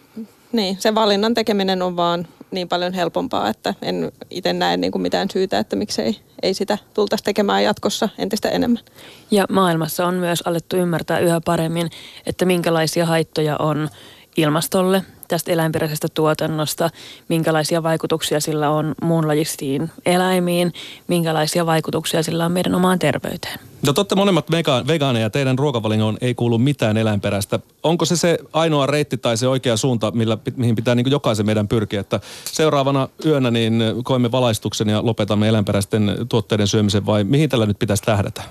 niin 0.52 0.76
se 0.81 0.95
valinnan 0.95 1.35
tekeminen 1.35 1.83
on 1.83 1.97
vaan 1.97 2.29
niin 2.50 2.69
paljon 2.69 2.93
helpompaa, 2.93 3.49
että 3.49 3.75
en 3.83 4.12
itse 4.31 4.52
näe 4.52 4.76
niin 4.76 4.93
kuin 4.93 5.02
mitään 5.02 5.31
syytä, 5.33 5.59
että 5.59 5.76
miksei 5.76 6.17
ei 6.43 6.55
sitä 6.55 6.79
tultaisi 6.95 7.25
tekemään 7.25 7.64
jatkossa 7.64 8.09
entistä 8.19 8.49
enemmän. 8.49 8.83
Ja 9.31 9.45
maailmassa 9.50 10.07
on 10.07 10.14
myös 10.14 10.43
alettu 10.43 10.76
ymmärtää 10.76 11.19
yhä 11.19 11.41
paremmin, 11.45 11.91
että 12.26 12.45
minkälaisia 12.45 13.07
haittoja 13.07 13.57
on 13.57 13.88
ilmastolle 14.37 15.02
tästä 15.33 15.53
eläinperäisestä 15.53 16.09
tuotannosta, 16.15 16.91
minkälaisia 17.29 17.83
vaikutuksia 17.83 18.41
sillä 18.41 18.71
on 18.71 18.95
muunlajisiin 19.03 19.91
eläimiin, 20.07 20.73
minkälaisia 21.09 21.67
vaikutuksia 21.67 22.23
sillä 22.23 22.47
on 22.47 22.53
meidän 22.53 22.75
omaan 22.75 22.99
terveyteen. 22.99 23.59
No 23.87 23.93
totta 23.93 24.17
molemmat 24.17 24.51
vega- 24.51 24.87
vegaaneja, 24.87 25.31
teidän 25.31 25.59
ruokavalingoon 25.59 26.19
ei 26.21 26.35
kuulu 26.35 26.59
mitään 26.59 26.97
eläinperäistä. 26.97 27.59
Onko 27.83 28.05
se 28.05 28.17
se 28.17 28.39
ainoa 28.53 28.87
reitti 28.87 29.17
tai 29.17 29.37
se 29.37 29.49
oikea 29.49 29.77
suunta, 29.77 30.11
millä, 30.11 30.39
mihin 30.57 30.77
pitää 30.77 30.95
niin 30.95 31.11
jokaisen 31.11 31.47
meidän 31.47 31.69
pyrkiä, 31.69 32.01
että 32.01 32.21
seuraavana 32.45 33.09
yönä 33.27 33.51
niin 33.51 33.83
koemme 34.05 34.33
valaistuksen 34.33 34.89
ja 34.89 35.07
lopetamme 35.07 35.49
eläinperäisten 35.49 36.17
tuotteiden 36.29 36.69
syömisen 36.69 37.07
vai 37.07 37.25
mihin 37.25 37.49
tällä 37.49 37.67
nyt 37.67 37.79
pitäisi 37.79 38.03
tähdätä? 38.03 38.43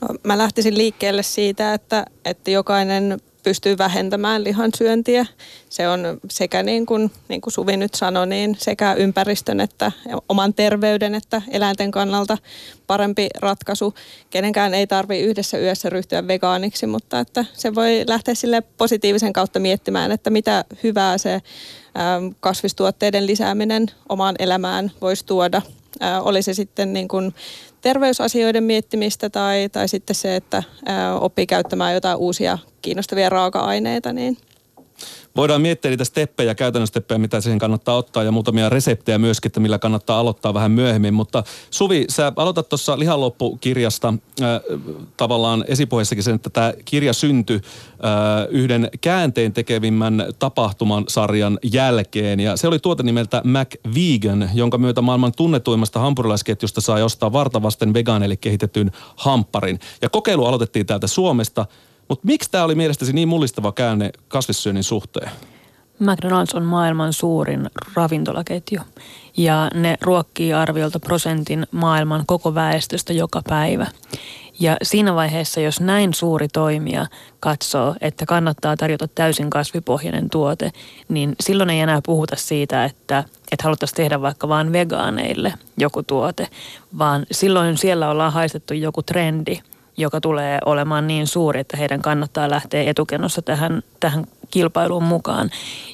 No, 0.00 0.08
mä 0.22 0.38
lähtisin 0.38 0.78
liikkeelle 0.78 1.22
siitä, 1.22 1.74
että, 1.74 2.06
että 2.24 2.50
jokainen 2.50 3.20
pystyy 3.46 3.78
vähentämään 3.78 4.44
lihansyöntiä. 4.44 5.26
Se 5.68 5.88
on 5.88 6.00
sekä 6.30 6.62
niin 6.62 6.86
kuin, 6.86 7.10
niin 7.28 7.40
kuin 7.40 7.52
Suvi 7.52 7.76
nyt 7.76 7.94
sanoi, 7.94 8.26
niin 8.26 8.56
sekä 8.58 8.94
ympäristön 8.94 9.60
että 9.60 9.92
oman 10.28 10.54
terveyden 10.54 11.14
että 11.14 11.42
eläinten 11.50 11.90
kannalta 11.90 12.38
parempi 12.86 13.28
ratkaisu. 13.38 13.94
Kenenkään 14.30 14.74
ei 14.74 14.86
tarvi 14.86 15.20
yhdessä 15.20 15.58
yössä 15.58 15.90
ryhtyä 15.90 16.28
vegaaniksi, 16.28 16.86
mutta 16.86 17.20
että 17.20 17.44
se 17.52 17.74
voi 17.74 18.04
lähteä 18.06 18.34
sille 18.34 18.60
positiivisen 18.60 19.32
kautta 19.32 19.58
miettimään, 19.58 20.12
että 20.12 20.30
mitä 20.30 20.64
hyvää 20.82 21.18
se 21.18 21.42
kasvistuotteiden 22.40 23.26
lisääminen 23.26 23.86
omaan 24.08 24.34
elämään 24.38 24.90
voisi 25.00 25.26
tuoda. 25.26 25.62
Oli 26.22 26.42
se 26.42 26.54
sitten 26.54 26.92
niin 26.92 27.08
kuin 27.08 27.34
terveysasioiden 27.80 28.64
miettimistä 28.64 29.30
tai, 29.30 29.68
tai 29.72 29.88
sitten 29.88 30.16
se, 30.16 30.36
että 30.36 30.62
oppii 31.20 31.46
käyttämään 31.46 31.94
jotain 31.94 32.18
uusia 32.18 32.58
kiinnostavia 32.82 33.28
raaka-aineita, 33.28 34.12
niin 34.12 34.36
Voidaan 35.36 35.62
miettiä 35.62 35.90
niitä 35.90 36.04
steppejä, 36.04 36.54
käytännön 36.54 36.86
steppejä, 36.86 37.18
mitä 37.18 37.40
siihen 37.40 37.58
kannattaa 37.58 37.96
ottaa 37.96 38.22
ja 38.22 38.32
muutamia 38.32 38.68
reseptejä 38.68 39.18
myöskin, 39.18 39.48
että 39.48 39.60
millä 39.60 39.78
kannattaa 39.78 40.20
aloittaa 40.20 40.54
vähän 40.54 40.70
myöhemmin. 40.70 41.14
Mutta 41.14 41.42
Suvi, 41.70 42.04
sä 42.08 42.32
aloitat 42.36 42.68
tuossa 42.68 42.98
lihanloppukirjasta 42.98 44.08
äh, 44.42 44.60
tavallaan 45.16 45.64
esipuheessakin 45.68 46.24
sen, 46.24 46.34
että 46.34 46.50
tämä 46.50 46.72
kirja 46.84 47.12
syntyi 47.12 47.56
äh, 47.56 47.60
yhden 48.50 48.90
käänteen 49.00 49.52
tekevimmän 49.52 50.26
tapahtuman 50.38 51.04
sarjan 51.08 51.58
jälkeen. 51.72 52.40
Ja 52.40 52.56
se 52.56 52.68
oli 52.68 52.78
tuote 52.78 53.02
nimeltä 53.02 53.42
Mac 53.44 53.74
Vegan, 53.94 54.50
jonka 54.54 54.78
myötä 54.78 55.02
maailman 55.02 55.32
tunnetuimmasta 55.36 56.00
hampurilaisketjusta 56.00 56.80
sai 56.80 57.02
ostaa 57.02 57.32
vartavasten 57.32 57.94
vegaaneille 57.94 58.36
kehitetyn 58.36 58.90
hampparin. 59.16 59.80
Ja 60.02 60.08
kokeilu 60.08 60.44
aloitettiin 60.44 60.86
täältä 60.86 61.06
Suomesta– 61.06 61.66
mutta 62.08 62.26
miksi 62.26 62.50
tämä 62.50 62.64
oli 62.64 62.74
mielestäsi 62.74 63.12
niin 63.12 63.28
mullistava 63.28 63.72
käänne 63.72 64.10
kasvissyönnin 64.28 64.84
suhteen? 64.84 65.30
McDonald's 66.00 66.56
on 66.56 66.62
maailman 66.62 67.12
suurin 67.12 67.70
ravintolaketju 67.94 68.80
ja 69.36 69.70
ne 69.74 69.96
ruokkii 70.00 70.52
arviolta 70.52 71.00
prosentin 71.00 71.66
maailman 71.70 72.24
koko 72.26 72.54
väestöstä 72.54 73.12
joka 73.12 73.42
päivä. 73.48 73.86
Ja 74.60 74.76
siinä 74.82 75.14
vaiheessa, 75.14 75.60
jos 75.60 75.80
näin 75.80 76.14
suuri 76.14 76.48
toimija 76.48 77.06
katsoo, 77.40 77.94
että 78.00 78.26
kannattaa 78.26 78.76
tarjota 78.76 79.08
täysin 79.08 79.50
kasvipohjainen 79.50 80.30
tuote, 80.30 80.72
niin 81.08 81.36
silloin 81.40 81.70
ei 81.70 81.80
enää 81.80 82.00
puhuta 82.06 82.36
siitä, 82.36 82.84
että, 82.84 83.24
että 83.52 83.64
haluttaisiin 83.64 83.96
tehdä 83.96 84.20
vaikka 84.20 84.48
vain 84.48 84.72
vegaaneille 84.72 85.54
joku 85.78 86.02
tuote, 86.02 86.48
vaan 86.98 87.26
silloin 87.32 87.78
siellä 87.78 88.10
ollaan 88.10 88.32
haistettu 88.32 88.74
joku 88.74 89.02
trendi– 89.02 89.58
joka 89.96 90.20
tulee 90.20 90.58
olemaan 90.64 91.06
niin 91.06 91.26
suuri, 91.26 91.60
että 91.60 91.76
heidän 91.76 92.02
kannattaa 92.02 92.50
lähteä 92.50 92.90
etukenossa 92.90 93.42
tähän, 93.42 93.82
tähän 94.00 94.24
kilpailuun 94.50 95.02
mukaan. 95.02 95.50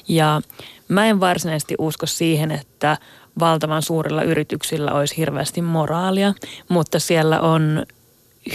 Ja 0.07 0.41
mä 0.87 1.05
en 1.05 1.19
varsinaisesti 1.19 1.75
usko 1.77 2.05
siihen, 2.05 2.51
että 2.51 2.97
valtavan 3.39 3.81
suurilla 3.81 4.21
yrityksillä 4.21 4.91
olisi 4.91 5.17
hirveästi 5.17 5.61
moraalia, 5.61 6.33
mutta 6.69 6.99
siellä 6.99 7.41
on 7.41 7.85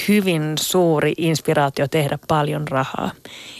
hyvin 0.08 0.52
suuri 0.60 1.12
inspiraatio 1.16 1.88
tehdä 1.88 2.18
paljon 2.28 2.68
rahaa. 2.68 3.10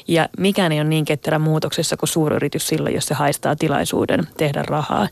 Ja 0.08 0.28
mikään 0.38 0.72
ei 0.72 0.80
ole 0.80 0.88
niin 0.88 1.04
ketterä 1.04 1.38
muutoksessa 1.38 1.96
kuin 1.96 2.08
suuryritys 2.08 2.68
silloin, 2.68 2.94
jos 2.94 3.06
se 3.06 3.14
haistaa 3.14 3.56
tilaisuuden 3.56 4.28
tehdä 4.36 4.62
rahaa. 4.62 5.08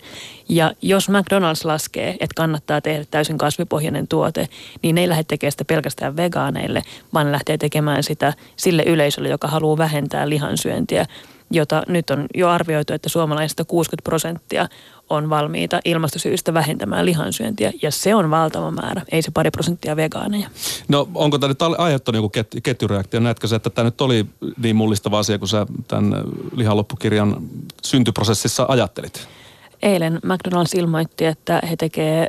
Ja 0.48 0.72
jos 0.82 1.08
McDonald's 1.08 1.64
laskee, 1.64 2.10
että 2.10 2.34
kannattaa 2.36 2.80
tehdä 2.80 3.04
täysin 3.10 3.38
kasvipohjainen 3.38 4.08
tuote, 4.08 4.48
niin 4.82 4.94
ne 4.94 5.00
ei 5.00 5.08
lähde 5.08 5.24
tekemään 5.24 5.52
sitä 5.52 5.64
pelkästään 5.64 6.16
vegaaneille, 6.16 6.82
vaan 7.14 7.26
ne 7.26 7.32
lähtee 7.32 7.58
tekemään 7.58 8.02
sitä 8.02 8.32
sille 8.56 8.82
yleisölle, 8.82 9.28
joka 9.28 9.48
haluaa 9.48 9.78
vähentää 9.78 10.28
lihansyöntiä 10.28 11.06
jota 11.50 11.82
nyt 11.88 12.10
on 12.10 12.26
jo 12.34 12.48
arvioitu, 12.48 12.92
että 12.92 13.08
suomalaisista 13.08 13.64
60 13.64 14.04
prosenttia 14.04 14.68
on 15.10 15.30
valmiita 15.30 15.80
ilmastosyistä 15.84 16.54
vähentämään 16.54 17.06
lihansyöntiä. 17.06 17.72
Ja 17.82 17.90
se 17.90 18.14
on 18.14 18.30
valtava 18.30 18.70
määrä, 18.70 19.02
ei 19.12 19.22
se 19.22 19.30
pari 19.30 19.50
prosenttia 19.50 19.96
vegaaneja. 19.96 20.48
No 20.88 21.08
onko 21.14 21.38
tämä 21.38 21.48
nyt 21.48 21.62
aiheuttanut 21.62 22.16
joku 22.16 22.28
ket, 22.28 22.46
ketjureaktio? 22.62 23.20
Näetkö 23.20 23.46
se, 23.46 23.56
että 23.56 23.70
tämä 23.70 23.84
nyt 23.84 24.00
oli 24.00 24.26
niin 24.62 24.76
mullistava 24.76 25.18
asia, 25.18 25.38
kun 25.38 25.48
sä 25.48 25.66
tämän 25.88 26.24
lihanloppukirjan 26.52 27.36
syntyprosessissa 27.84 28.66
ajattelit? 28.68 29.28
Eilen 29.82 30.20
McDonald's 30.24 30.78
ilmoitti, 30.78 31.24
että 31.24 31.62
he 31.70 31.76
tekee 31.76 32.28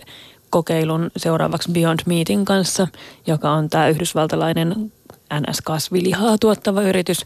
kokeilun 0.49 1.11
seuraavaksi 1.17 1.71
Beyond 1.71 1.99
Meatin 2.05 2.45
kanssa, 2.45 2.87
joka 3.27 3.51
on 3.51 3.69
tämä 3.69 3.87
yhdysvaltalainen 3.87 4.91
NS-kasvilihaa 5.33 6.37
tuottava 6.39 6.81
yritys. 6.81 7.21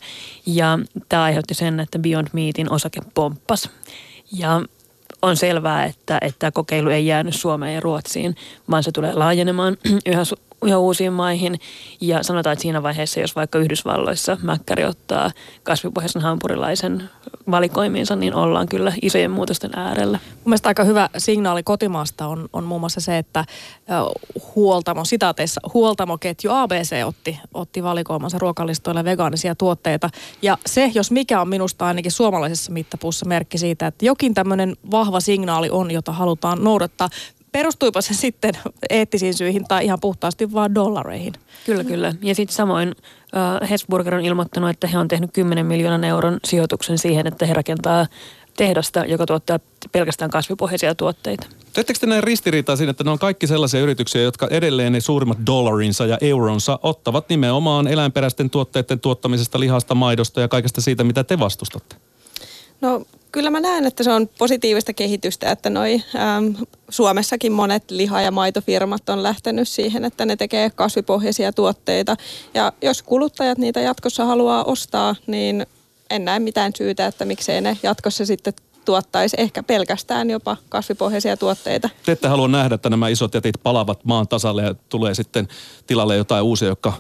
Ja 0.46 0.80
tämä 1.10 1.24
aiheutti 1.24 1.54
sen, 1.54 1.80
että 1.80 2.00
Beyond 2.00 2.28
Meatin 2.34 2.72
osake 2.72 3.02
pomppasi. 3.14 3.70
Ja 4.34 4.62
on 5.22 5.38
selvää, 5.38 5.86
että, 5.86 6.18
että 6.22 6.52
kokeilu 6.52 6.90
ei 6.90 7.08
jäänyt 7.08 7.36
Suomeen 7.36 7.76
ja 7.76 7.80
Ruotsiin, 7.80 8.36
vaan 8.72 8.84
se 8.84 8.92
tulee 8.92 9.14
laajenemaan 9.14 9.78
yhä 10.06 10.24
yhä 10.66 10.78
uusiin 10.78 11.14
maihin. 11.14 11.60
Ja 12.02 12.24
sanotaan, 12.24 12.54
että 12.54 12.62
siinä 12.62 12.84
vaiheessa, 12.84 13.20
jos 13.20 13.36
vaikka 13.36 13.60
Yhdysvalloissa 13.60 14.38
mäkkäri 14.42 14.86
ottaa 14.86 15.32
kasvipohjaisen 15.64 16.22
hampurilaisen 16.22 17.10
valikoimiinsa, 17.52 18.16
niin 18.16 18.36
ollaan 18.36 18.68
kyllä 18.68 18.94
isojen 19.02 19.32
muutosten 19.32 19.72
äärellä. 19.76 20.20
Mielestäni 20.46 20.70
aika 20.70 20.84
hyvä 20.84 21.10
signaali 21.18 21.64
kotimaasta 21.64 22.28
on, 22.28 22.50
on 22.54 22.64
muun 22.64 22.82
muassa 22.82 23.02
se, 23.02 23.18
että 23.18 23.46
huoltamo, 24.56 25.06
sitaateissa 25.06 25.62
huoltamoketju 25.74 26.52
ABC 26.52 27.04
otti, 27.06 27.40
otti 27.54 27.84
valikoimansa 27.84 28.40
ruokalistoille 28.40 29.04
vegaanisia 29.04 29.56
tuotteita. 29.56 30.10
Ja 30.42 30.58
se, 30.66 30.92
jos 30.94 31.12
mikä 31.12 31.42
on 31.42 31.50
minusta 31.50 31.86
ainakin 31.86 32.12
suomalaisessa 32.12 32.72
mittapuussa 32.72 33.26
merkki 33.26 33.58
siitä, 33.58 33.88
että 33.88 34.06
jokin 34.06 34.34
tämmöinen 34.34 34.76
vahva 34.92 35.20
signaali 35.20 35.70
on, 35.70 35.92
jota 35.92 36.12
halutaan 36.12 36.64
noudattaa 36.64 37.10
perustuipa 37.52 38.02
se 38.02 38.14
sitten 38.14 38.54
eettisiin 38.90 39.34
syihin 39.34 39.66
tai 39.68 39.86
ihan 39.86 40.00
puhtaasti 40.00 40.54
vaan 40.54 40.76
dollareihin. 40.76 41.34
Kyllä, 41.66 41.84
kyllä. 41.84 42.14
Ja 42.22 42.36
sitten 42.36 42.56
samoin 42.56 42.96
äh, 43.36 43.70
Hesburger 43.70 44.16
on 44.16 44.26
ilmoittanut, 44.26 44.70
että 44.70 44.88
he 44.88 44.98
on 44.98 45.08
tehnyt 45.08 45.34
10 45.34 45.66
miljoonan 45.66 46.04
euron 46.04 46.40
sijoituksen 46.46 46.98
siihen, 46.98 47.28
että 47.28 47.46
he 47.46 47.54
rakentaa 47.54 48.08
tehdasta, 48.58 49.06
joka 49.06 49.26
tuottaa 49.26 49.60
pelkästään 49.92 50.32
kasvipohjaisia 50.32 50.96
tuotteita. 50.96 51.48
Teettekö 51.74 52.00
te 52.00 52.06
näin 52.06 52.24
ristiriitaa 52.24 52.76
siinä, 52.76 52.92
että 52.92 53.04
ne 53.04 53.12
on 53.12 53.20
kaikki 53.20 53.48
sellaisia 53.48 53.82
yrityksiä, 53.82 54.22
jotka 54.22 54.48
edelleen 54.48 54.94
ne 54.94 55.00
suurimmat 55.00 55.38
dollarinsa 55.46 56.06
ja 56.06 56.18
euronsa 56.22 56.80
ottavat 56.84 57.30
nimenomaan 57.30 57.88
eläinperäisten 57.88 58.50
tuotteiden 58.50 59.00
tuottamisesta, 59.00 59.60
lihasta, 59.60 59.96
maidosta 59.96 60.42
ja 60.42 60.48
kaikesta 60.48 60.82
siitä, 60.82 61.04
mitä 61.04 61.24
te 61.24 61.40
vastustatte? 61.40 61.96
No 62.82 63.06
kyllä 63.32 63.50
mä 63.50 63.60
näen, 63.60 63.86
että 63.86 64.04
se 64.04 64.12
on 64.12 64.30
positiivista 64.38 64.94
kehitystä, 64.94 65.52
että 65.52 65.70
noi, 65.70 66.02
äm, 66.38 66.56
Suomessakin 66.90 67.52
monet 67.52 67.92
liha- 67.92 68.22
ja 68.22 68.32
maitofirmat 68.32 69.10
on 69.10 69.24
lähtenyt 69.24 69.68
siihen, 69.68 70.06
että 70.06 70.26
ne 70.26 70.36
tekee 70.36 70.70
kasvipohjaisia 70.70 71.54
tuotteita. 71.54 72.16
Ja 72.54 72.74
jos 72.82 73.04
kuluttajat 73.04 73.58
niitä 73.58 73.80
jatkossa 73.80 74.26
haluaa 74.26 74.64
ostaa, 74.64 75.16
niin 75.28 75.66
en 76.10 76.26
näe 76.26 76.40
mitään 76.40 76.72
syytä, 76.78 77.08
että 77.08 77.26
miksei 77.26 77.62
ne 77.62 77.78
jatkossa 77.84 78.26
sitten 78.26 78.54
tuottaisi 78.86 79.36
ehkä 79.40 79.64
pelkästään 79.64 80.30
jopa 80.30 80.58
kasvipohjaisia 80.70 81.38
tuotteita. 81.38 81.90
Te 82.06 82.12
ette 82.12 82.28
halua 82.28 82.48
nähdä, 82.48 82.76
että 82.76 82.90
nämä 82.90 83.08
isot 83.08 83.34
jätit 83.34 83.56
palavat 83.64 84.06
maan 84.06 84.28
tasalle 84.28 84.64
ja 84.64 84.76
tulee 84.90 85.14
sitten 85.14 85.48
tilalle 85.88 86.16
jotain 86.16 86.44
uusia, 86.44 86.68
jotka 86.68 86.94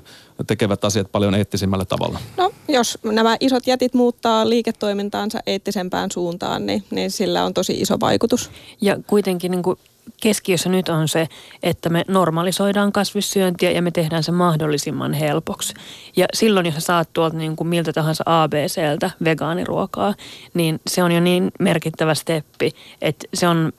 tekevät 0.47 0.85
asiat 0.85 1.11
paljon 1.11 1.35
eettisimmällä 1.35 1.85
tavalla. 1.85 2.19
No, 2.37 2.51
jos 2.67 2.97
nämä 3.03 3.37
isot 3.39 3.67
jätit 3.67 3.93
muuttaa 3.93 4.49
liiketoimintaansa 4.49 5.39
eettisempään 5.45 6.11
suuntaan, 6.11 6.65
niin, 6.65 6.83
niin 6.91 7.11
sillä 7.11 7.45
on 7.45 7.53
tosi 7.53 7.81
iso 7.81 7.99
vaikutus. 7.99 8.51
Ja 8.81 8.97
kuitenkin 9.07 9.51
niin 9.51 9.63
kuin 9.63 9.77
keskiössä 10.21 10.69
nyt 10.69 10.89
on 10.89 11.07
se, 11.07 11.27
että 11.63 11.89
me 11.89 12.05
normalisoidaan 12.07 12.91
kasvissyöntiä 12.91 13.71
ja 13.71 13.81
me 13.81 13.91
tehdään 13.91 14.23
se 14.23 14.31
mahdollisimman 14.31 15.13
helpoksi. 15.13 15.73
Ja 16.15 16.25
silloin, 16.33 16.65
jos 16.65 16.75
sä 16.75 16.81
saat 16.81 17.09
tuolta 17.13 17.37
niin 17.37 17.55
kuin 17.55 17.67
miltä 17.67 17.93
tahansa 17.93 18.23
ABCltä 18.25 19.11
vegaaniruokaa, 19.23 20.13
niin 20.53 20.79
se 20.87 21.03
on 21.03 21.11
jo 21.11 21.19
niin 21.19 21.51
merkittävä 21.59 22.15
steppi, 22.15 22.71
että 23.01 23.27
se 23.33 23.47
on 23.47 23.73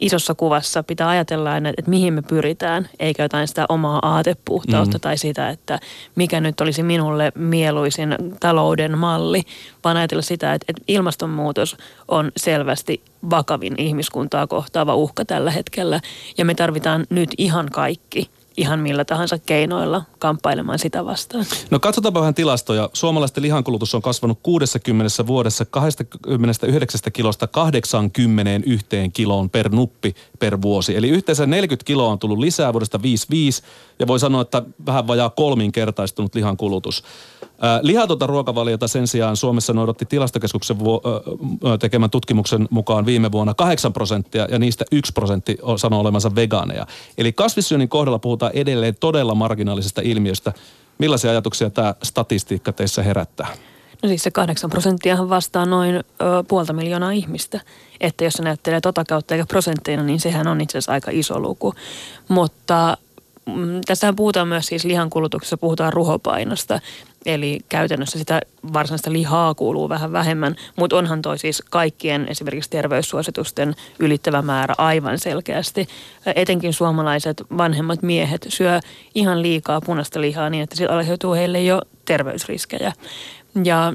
isossa 0.00 0.34
kuvassa 0.34 0.82
pitää 0.82 1.08
ajatella 1.08 1.52
aina, 1.52 1.68
että 1.68 1.90
mihin 1.90 2.14
me 2.14 2.22
pyritään, 2.22 2.88
eikä 2.98 3.22
jotain 3.22 3.48
sitä 3.48 3.66
omaa 3.68 3.98
aatepuhtautta 4.02 4.98
mm. 4.98 5.00
tai 5.00 5.18
sitä, 5.18 5.50
että 5.50 5.80
mikä 6.14 6.40
nyt 6.40 6.60
olisi 6.60 6.82
minulle 6.82 7.32
mieluisin 7.34 8.16
talouden 8.40 8.98
malli, 8.98 9.42
vaan 9.84 9.96
ajatella 9.96 10.22
sitä, 10.22 10.54
että, 10.54 10.64
että 10.68 10.82
ilmastonmuutos 10.88 11.76
on 12.08 12.32
selvästi 12.36 13.02
vakavin 13.30 13.74
ihmiskuntaa 13.78 14.46
kohtaava 14.46 14.94
uhka 14.94 15.24
tällä 15.24 15.50
hetkellä 15.50 16.00
ja 16.38 16.44
me 16.44 16.54
tarvitaan 16.54 17.06
nyt 17.10 17.30
ihan 17.38 17.68
kaikki– 17.72 18.30
ihan 18.56 18.80
millä 18.80 19.04
tahansa 19.04 19.38
keinoilla 19.38 20.02
kamppailemaan 20.18 20.78
sitä 20.78 21.04
vastaan. 21.04 21.46
No 21.70 21.80
katsotaanpa 21.80 22.20
vähän 22.20 22.34
tilastoja. 22.34 22.90
Suomalaisten 22.92 23.42
lihankulutus 23.42 23.94
on 23.94 24.02
kasvanut 24.02 24.38
60 24.42 25.26
vuodessa 25.26 25.64
29 25.64 27.00
kilosta 27.12 27.46
81 27.46 28.86
kiloon 29.12 29.50
per 29.50 29.68
nuppi 29.68 30.14
per 30.38 30.62
vuosi. 30.62 30.96
Eli 30.96 31.08
yhteensä 31.08 31.46
40 31.46 31.86
kiloa 31.86 32.12
on 32.12 32.18
tullut 32.18 32.38
lisää 32.38 32.72
vuodesta 32.72 33.02
55 33.02 33.62
ja 33.98 34.06
voi 34.06 34.20
sanoa, 34.20 34.42
että 34.42 34.62
vähän 34.86 35.06
vajaa 35.06 35.30
kolminkertaistunut 35.30 36.34
lihankulutus. 36.34 37.04
Lihatonta 37.82 38.26
ruokavaliota 38.26 38.88
sen 38.88 39.06
sijaan 39.06 39.36
Suomessa 39.36 39.72
noudatti 39.72 40.06
tilastokeskuksen 40.06 40.76
tekemän 41.80 42.10
tutkimuksen 42.10 42.68
mukaan 42.70 43.06
viime 43.06 43.32
vuonna 43.32 43.54
8 43.54 43.92
prosenttia 43.92 44.46
ja 44.50 44.58
niistä 44.58 44.84
1 44.92 45.12
prosentti 45.12 45.58
sanoo 45.76 46.00
olevansa 46.00 46.34
vegaaneja. 46.34 46.86
Eli 47.18 47.32
kasvissyönnin 47.32 47.88
kohdalla 47.88 48.18
puhutaan 48.18 48.52
edelleen 48.54 48.96
todella 49.00 49.34
marginaalisesta 49.34 50.00
ilmiöstä. 50.04 50.52
Millaisia 50.98 51.30
ajatuksia 51.30 51.70
tämä 51.70 51.94
statistiikka 52.02 52.72
teissä 52.72 53.02
herättää? 53.02 53.46
No 54.02 54.08
siis 54.08 54.22
se 54.22 54.30
8 54.30 54.70
prosenttiahan 54.70 55.28
vastaa 55.28 55.66
noin 55.66 55.94
ö, 55.94 56.02
puolta 56.48 56.72
miljoonaa 56.72 57.10
ihmistä. 57.10 57.60
Että 58.00 58.24
jos 58.24 58.34
se 58.34 58.42
näyttelee 58.42 58.80
tota 58.80 59.04
kautta 59.04 59.34
eikä 59.34 59.46
prosentteina, 59.46 60.02
niin 60.02 60.20
sehän 60.20 60.46
on 60.46 60.60
itse 60.60 60.78
asiassa 60.78 60.92
aika 60.92 61.10
iso 61.10 61.40
luku. 61.40 61.74
Mutta 62.28 62.96
mm, 63.46 63.80
tässähän 63.86 64.16
puhutaan 64.16 64.48
myös 64.48 64.66
siis 64.66 64.84
lihankulutuksessa, 64.84 65.56
puhutaan 65.56 65.92
ruhopainosta. 65.92 66.80
Eli 67.26 67.60
käytännössä 67.68 68.18
sitä 68.18 68.40
varsinaista 68.72 69.12
lihaa 69.12 69.54
kuuluu 69.54 69.88
vähän 69.88 70.12
vähemmän, 70.12 70.56
mutta 70.76 70.96
onhan 70.96 71.22
toi 71.22 71.38
siis 71.38 71.62
kaikkien 71.70 72.26
esimerkiksi 72.28 72.70
terveyssuositusten 72.70 73.74
ylittävä 73.98 74.42
määrä 74.42 74.74
aivan 74.78 75.18
selkeästi. 75.18 75.88
Etenkin 76.36 76.72
suomalaiset 76.72 77.42
vanhemmat 77.56 78.02
miehet 78.02 78.46
syö 78.48 78.80
ihan 79.14 79.42
liikaa 79.42 79.80
punaista 79.80 80.20
lihaa 80.20 80.50
niin, 80.50 80.62
että 80.62 80.76
sillä 80.76 80.96
aiheutuu 80.96 81.32
heille 81.32 81.62
jo 81.62 81.82
terveysriskejä. 82.04 82.92
Ja 83.64 83.92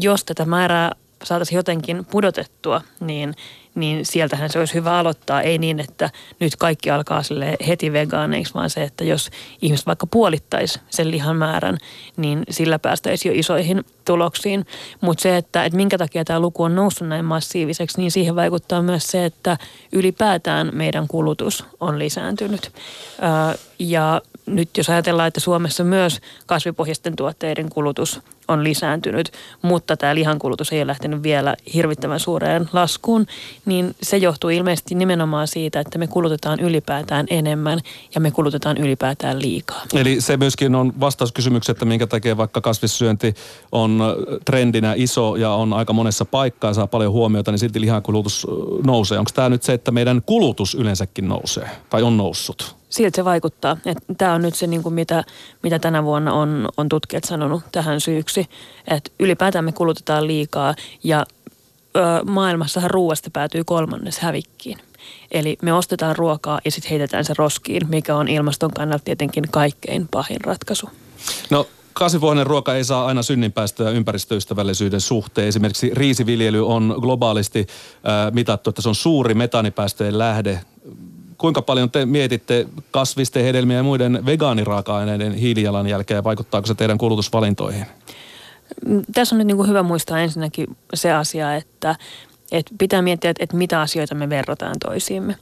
jos 0.00 0.24
tätä 0.24 0.44
määrää 0.44 0.92
saataisiin 1.22 1.56
jotenkin 1.56 2.04
pudotettua, 2.04 2.80
niin 3.00 3.34
niin 3.76 4.06
sieltähän 4.06 4.50
se 4.50 4.58
olisi 4.58 4.74
hyvä 4.74 4.98
aloittaa. 4.98 5.42
Ei 5.42 5.58
niin, 5.58 5.80
että 5.80 6.10
nyt 6.40 6.56
kaikki 6.56 6.90
alkaa 6.90 7.22
sille 7.22 7.56
heti 7.68 7.92
vegaaneiksi, 7.92 8.54
vaan 8.54 8.70
se, 8.70 8.82
että 8.82 9.04
jos 9.04 9.30
ihmiset 9.62 9.86
vaikka 9.86 10.06
puolittaisi 10.06 10.80
sen 10.90 11.10
lihan 11.10 11.36
määrän, 11.36 11.78
niin 12.16 12.42
sillä 12.50 12.78
päästäisiin 12.78 13.32
jo 13.32 13.40
isoihin 13.40 13.84
tuloksiin. 14.04 14.66
Mutta 15.00 15.22
se, 15.22 15.36
että, 15.36 15.64
että 15.64 15.76
minkä 15.76 15.98
takia 15.98 16.24
tämä 16.24 16.40
luku 16.40 16.62
on 16.62 16.74
noussut 16.74 17.08
näin 17.08 17.24
massiiviseksi, 17.24 18.00
niin 18.00 18.10
siihen 18.10 18.36
vaikuttaa 18.36 18.82
myös 18.82 19.10
se, 19.10 19.24
että 19.24 19.58
ylipäätään 19.92 20.70
meidän 20.72 21.08
kulutus 21.08 21.64
on 21.80 21.98
lisääntynyt. 21.98 22.72
Ja 23.78 24.22
nyt 24.46 24.76
jos 24.76 24.90
ajatellaan, 24.90 25.28
että 25.28 25.40
Suomessa 25.40 25.84
myös 25.84 26.20
kasvipohjaisten 26.46 27.16
tuotteiden 27.16 27.68
kulutus 27.70 28.20
on 28.48 28.64
lisääntynyt, 28.64 29.32
mutta 29.62 29.96
tämä 29.96 30.14
lihankulutus 30.14 30.72
ei 30.72 30.78
ole 30.78 30.86
lähtenyt 30.86 31.22
vielä 31.22 31.56
hirvittävän 31.74 32.20
suureen 32.20 32.68
laskuun, 32.72 33.26
niin 33.66 33.94
se 34.02 34.16
johtuu 34.16 34.50
ilmeisesti 34.50 34.94
nimenomaan 34.94 35.48
siitä, 35.48 35.80
että 35.80 35.98
me 35.98 36.06
kulutetaan 36.06 36.60
ylipäätään 36.60 37.26
enemmän 37.30 37.80
ja 38.14 38.20
me 38.20 38.30
kulutetaan 38.30 38.76
ylipäätään 38.76 39.42
liikaa. 39.42 39.82
Eli 39.94 40.20
se 40.20 40.36
myöskin 40.36 40.74
on 40.74 40.92
vastauskysymys, 41.00 41.70
että 41.70 41.84
minkä 41.84 42.06
takia 42.06 42.36
vaikka 42.36 42.60
kasvissyönti 42.60 43.34
on 43.72 44.02
trendinä 44.44 44.94
iso 44.96 45.36
ja 45.36 45.50
on 45.50 45.72
aika 45.72 45.92
monessa 45.92 46.24
paikkaa, 46.24 46.74
saa 46.74 46.86
paljon 46.86 47.12
huomiota, 47.12 47.50
niin 47.50 47.58
silti 47.58 47.80
lihankulutus 47.80 48.46
nousee. 48.84 49.18
Onko 49.18 49.30
tämä 49.34 49.48
nyt 49.48 49.62
se, 49.62 49.72
että 49.72 49.90
meidän 49.90 50.22
kulutus 50.26 50.74
yleensäkin 50.74 51.28
nousee 51.28 51.70
tai 51.90 52.02
on 52.02 52.16
noussut? 52.16 52.76
siltä 52.96 53.16
se 53.16 53.24
vaikuttaa. 53.24 53.76
Tämä 54.18 54.34
on 54.34 54.42
nyt 54.42 54.54
se, 54.54 54.66
niin 54.66 54.82
kuin 54.82 54.94
mitä, 54.94 55.24
mitä 55.62 55.78
tänä 55.78 56.04
vuonna 56.04 56.32
on, 56.32 56.68
on 56.76 56.88
tutkijat 56.88 57.24
sanonut 57.24 57.62
tähän 57.72 58.00
syyksi. 58.00 58.35
Että 58.88 59.10
ylipäätään 59.18 59.64
me 59.64 59.72
kulutetaan 59.72 60.26
liikaa 60.26 60.74
ja 61.04 61.26
ö, 61.96 62.00
maailmassahan 62.24 62.90
ruoasta 62.90 63.30
päätyy 63.32 63.64
kolmannes 63.64 64.18
hävikkiin. 64.18 64.78
Eli 65.30 65.58
me 65.62 65.72
ostetaan 65.72 66.16
ruokaa 66.16 66.60
ja 66.64 66.70
sitten 66.70 66.90
heitetään 66.90 67.24
se 67.24 67.34
roskiin, 67.38 67.82
mikä 67.88 68.16
on 68.16 68.28
ilmaston 68.28 68.70
kannalta 68.70 69.04
tietenkin 69.04 69.44
kaikkein 69.50 70.08
pahin 70.08 70.40
ratkaisu. 70.40 70.90
No 71.50 71.66
kasvipohjainen 71.92 72.46
ruoka 72.46 72.74
ei 72.74 72.84
saa 72.84 73.06
aina 73.06 73.22
synninpäästöjä 73.22 73.90
ympäristöystävällisyyden 73.90 75.00
suhteen. 75.00 75.48
Esimerkiksi 75.48 75.90
riisiviljely 75.94 76.68
on 76.68 76.94
globaalisti 77.00 77.66
mitattu, 78.32 78.70
että 78.70 78.82
se 78.82 78.88
on 78.88 78.94
suuri 78.94 79.34
metaanipäästöjen 79.34 80.18
lähde 80.18 80.60
kuinka 81.38 81.62
paljon 81.62 81.90
te 81.90 82.06
mietitte 82.06 82.66
kasvisten, 82.90 83.44
hedelmien 83.44 83.76
ja 83.76 83.82
muiden 83.82 84.26
vegaaniraaka-aineiden 84.26 85.34
hiilijalanjälkeä 85.34 86.16
ja 86.16 86.24
vaikuttaako 86.24 86.66
se 86.66 86.74
teidän 86.74 86.98
kulutusvalintoihin? 86.98 87.86
Tässä 89.14 89.34
on 89.34 89.38
nyt 89.38 89.46
niin 89.46 89.56
kuin 89.56 89.68
hyvä 89.68 89.82
muistaa 89.82 90.20
ensinnäkin 90.20 90.66
se 90.94 91.12
asia, 91.12 91.54
että, 91.54 91.94
että 92.52 92.74
pitää 92.78 93.02
miettiä, 93.02 93.30
että, 93.30 93.44
että 93.44 93.56
mitä 93.56 93.80
asioita 93.80 94.14
me 94.14 94.28
verrataan 94.28 94.76
toisiimme. 94.84 95.36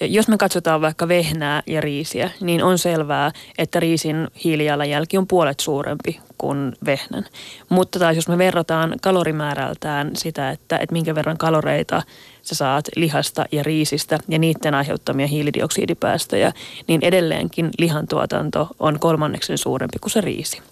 Jos 0.00 0.28
me 0.28 0.38
katsotaan 0.38 0.80
vaikka 0.80 1.08
vehnää 1.08 1.62
ja 1.66 1.80
riisiä, 1.80 2.30
niin 2.40 2.64
on 2.64 2.78
selvää, 2.78 3.32
että 3.58 3.80
riisin 3.80 4.28
hiilijalanjälki 4.44 5.18
on 5.18 5.26
puolet 5.26 5.60
suurempi 5.60 6.20
kuin 6.38 6.72
vehnän. 6.84 7.24
Mutta 7.68 7.98
taas 7.98 8.16
jos 8.16 8.28
me 8.28 8.38
verrataan 8.38 8.94
kalorimäärältään 9.02 10.10
sitä, 10.16 10.50
että, 10.50 10.76
että 10.76 10.92
minkä 10.92 11.14
verran 11.14 11.38
kaloreita 11.38 12.02
sä 12.50 12.54
saat 12.54 12.88
lihasta 12.96 13.44
ja 13.52 13.62
riisistä 13.62 14.18
ja 14.28 14.38
niiden 14.38 14.74
aiheuttamia 14.74 15.26
hiilidioksidipäästöjä, 15.26 16.52
niin 16.86 17.00
edelleenkin 17.04 17.70
lihantuotanto 17.78 18.68
on 18.78 19.00
kolmanneksen 19.00 19.58
suurempi 19.58 19.98
kuin 20.00 20.10
se 20.10 20.20
riisi. 20.20 20.62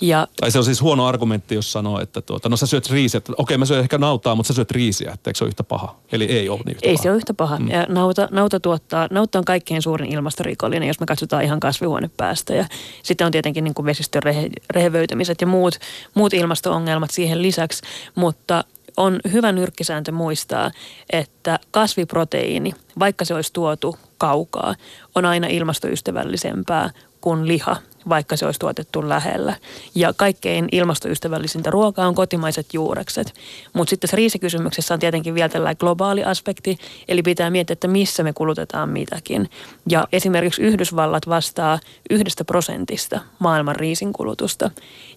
Ja, 0.00 0.28
tai 0.40 0.50
se 0.50 0.58
on 0.58 0.64
siis 0.64 0.82
huono 0.82 1.06
argumentti, 1.06 1.54
jos 1.54 1.72
sanoo, 1.72 2.00
että 2.00 2.20
tuota, 2.20 2.48
no 2.48 2.56
sä 2.56 2.66
syöt 2.66 2.90
riisiä, 2.90 3.18
että 3.18 3.32
okei 3.36 3.58
mä 3.58 3.64
syön 3.64 3.80
ehkä 3.80 3.98
nautaa, 3.98 4.34
mutta 4.34 4.48
sä 4.48 4.54
syöt 4.54 4.70
riisiä, 4.70 5.10
että 5.14 5.30
eikö 5.30 5.38
se 5.38 5.44
ole 5.44 5.48
yhtä 5.48 5.64
paha? 5.64 5.96
Eli 6.12 6.24
ei 6.24 6.48
ole 6.48 6.60
niin 6.64 6.74
yhtä 6.74 6.88
Ei 6.88 6.94
paha. 6.94 7.02
se 7.02 7.10
ole 7.10 7.16
yhtä 7.16 7.34
paha. 7.34 7.58
Mm. 7.58 7.68
Ja 7.68 7.86
nauta, 7.88 8.28
nauta, 8.30 8.60
tuottaa, 8.60 9.08
nauta 9.10 9.38
on 9.38 9.44
kaikkein 9.44 9.82
suurin 9.82 10.12
ilmastorikollinen, 10.12 10.88
jos 10.88 11.00
me 11.00 11.06
katsotaan 11.06 11.44
ihan 11.44 11.60
kasvihuonepäästöjä. 11.60 12.66
Sitten 13.02 13.24
on 13.24 13.32
tietenkin 13.32 13.64
niin 13.64 13.74
kuin 13.74 13.86
vesistön 13.86 14.22
rehe, 14.22 14.48
rehevöitymiset 14.70 15.40
ja 15.40 15.46
muut, 15.46 15.78
muut 16.14 16.34
ilmasto-ongelmat 16.34 17.10
siihen 17.10 17.42
lisäksi, 17.42 17.82
mutta 18.14 18.64
on 18.96 19.20
hyvä 19.32 19.52
nyrkkisääntö 19.52 20.12
muistaa, 20.12 20.70
että 21.12 21.58
kasviproteiini, 21.70 22.72
vaikka 22.98 23.24
se 23.24 23.34
olisi 23.34 23.52
tuotu 23.52 23.96
kaukaa, 24.18 24.74
on 25.14 25.24
aina 25.24 25.46
ilmastoystävällisempää 25.46 26.90
kuin 27.20 27.48
liha, 27.48 27.76
vaikka 28.08 28.36
se 28.36 28.46
olisi 28.46 28.60
tuotettu 28.60 29.08
lähellä. 29.08 29.56
Ja 29.94 30.12
kaikkein 30.16 30.68
ilmastoystävällisintä 30.72 31.70
ruokaa 31.70 32.08
on 32.08 32.14
kotimaiset 32.14 32.66
juurekset. 32.74 33.34
Mutta 33.72 33.90
sitten 33.90 34.08
tässä 34.08 34.16
riisikysymyksessä 34.16 34.94
on 34.94 35.00
tietenkin 35.00 35.34
vielä 35.34 35.48
tällainen 35.48 35.76
globaali 35.80 36.24
aspekti, 36.24 36.78
eli 37.08 37.22
pitää 37.22 37.50
miettiä, 37.50 37.72
että 37.72 37.88
missä 37.88 38.22
me 38.22 38.32
kulutetaan 38.32 38.88
mitäkin. 38.88 39.50
Ja 39.88 40.08
esimerkiksi 40.12 40.62
Yhdysvallat 40.62 41.28
vastaa 41.28 41.78
yhdestä 42.10 42.44
prosentista 42.44 43.20
maailman 43.38 43.76
riisinkulutusta, 43.76 44.70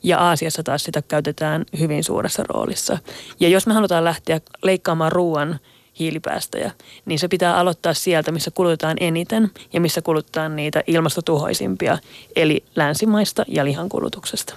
ja 0.04 0.20
Aasiassa 0.20 0.64
taas 0.64 0.84
sitä 0.84 1.02
käytetään 1.02 1.66
hyvin 1.80 2.04
suuressa 2.04 2.44
roolissa. 2.50 2.98
Ja 3.40 3.50
jos 3.50 3.68
me 3.68 3.74
halutaan 3.74 4.04
lähteä 4.04 4.42
leikkaamaan 4.64 5.12
ruoan 5.12 5.60
hiilipäästöjä, 6.00 6.72
niin 7.06 7.20
se 7.20 7.28
pitää 7.28 7.58
aloittaa 7.58 7.94
sieltä, 7.94 8.32
missä 8.32 8.52
kulutetaan 8.52 8.98
eniten 9.00 9.52
ja 9.74 9.82
missä 9.82 10.02
kulutetaan 10.02 10.56
niitä 10.56 10.84
ilmastotuhoisimpia, 10.88 11.98
eli 12.36 12.64
länsimaista 12.76 13.46
ja 13.48 13.66
lihankulutuksesta. 13.66 14.54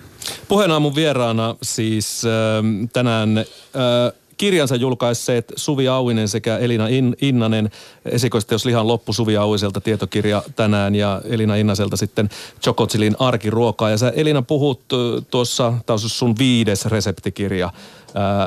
Puheenaamun 0.48 0.94
vieraana 0.94 1.56
siis 1.62 2.22
äh, 2.24 2.88
tänään 2.92 3.38
äh, 3.38 3.44
kirjansa 4.42 4.76
julkaisseet 4.76 5.52
Suvi 5.56 5.88
Auinen 5.88 6.28
sekä 6.28 6.58
Elina 6.58 6.88
In- 6.88 7.16
Innanen. 7.20 7.70
Esikoisteos 8.04 8.64
Lihan 8.64 8.88
loppu 8.88 9.12
Suvi 9.12 9.36
Auiselta 9.36 9.80
tietokirja 9.80 10.42
tänään 10.56 10.94
ja 10.94 11.22
Elina 11.24 11.56
Innaselta 11.56 11.96
sitten 11.96 12.30
Chocotsilin 12.62 13.16
arkiruokaa. 13.18 13.90
Ja 13.90 13.98
sä 13.98 14.12
Elina 14.16 14.42
puhut 14.42 14.80
tuossa, 15.30 15.72
tämä 15.86 15.94
on 15.94 15.98
sun 15.98 16.34
viides 16.38 16.86
reseptikirja 16.86 17.70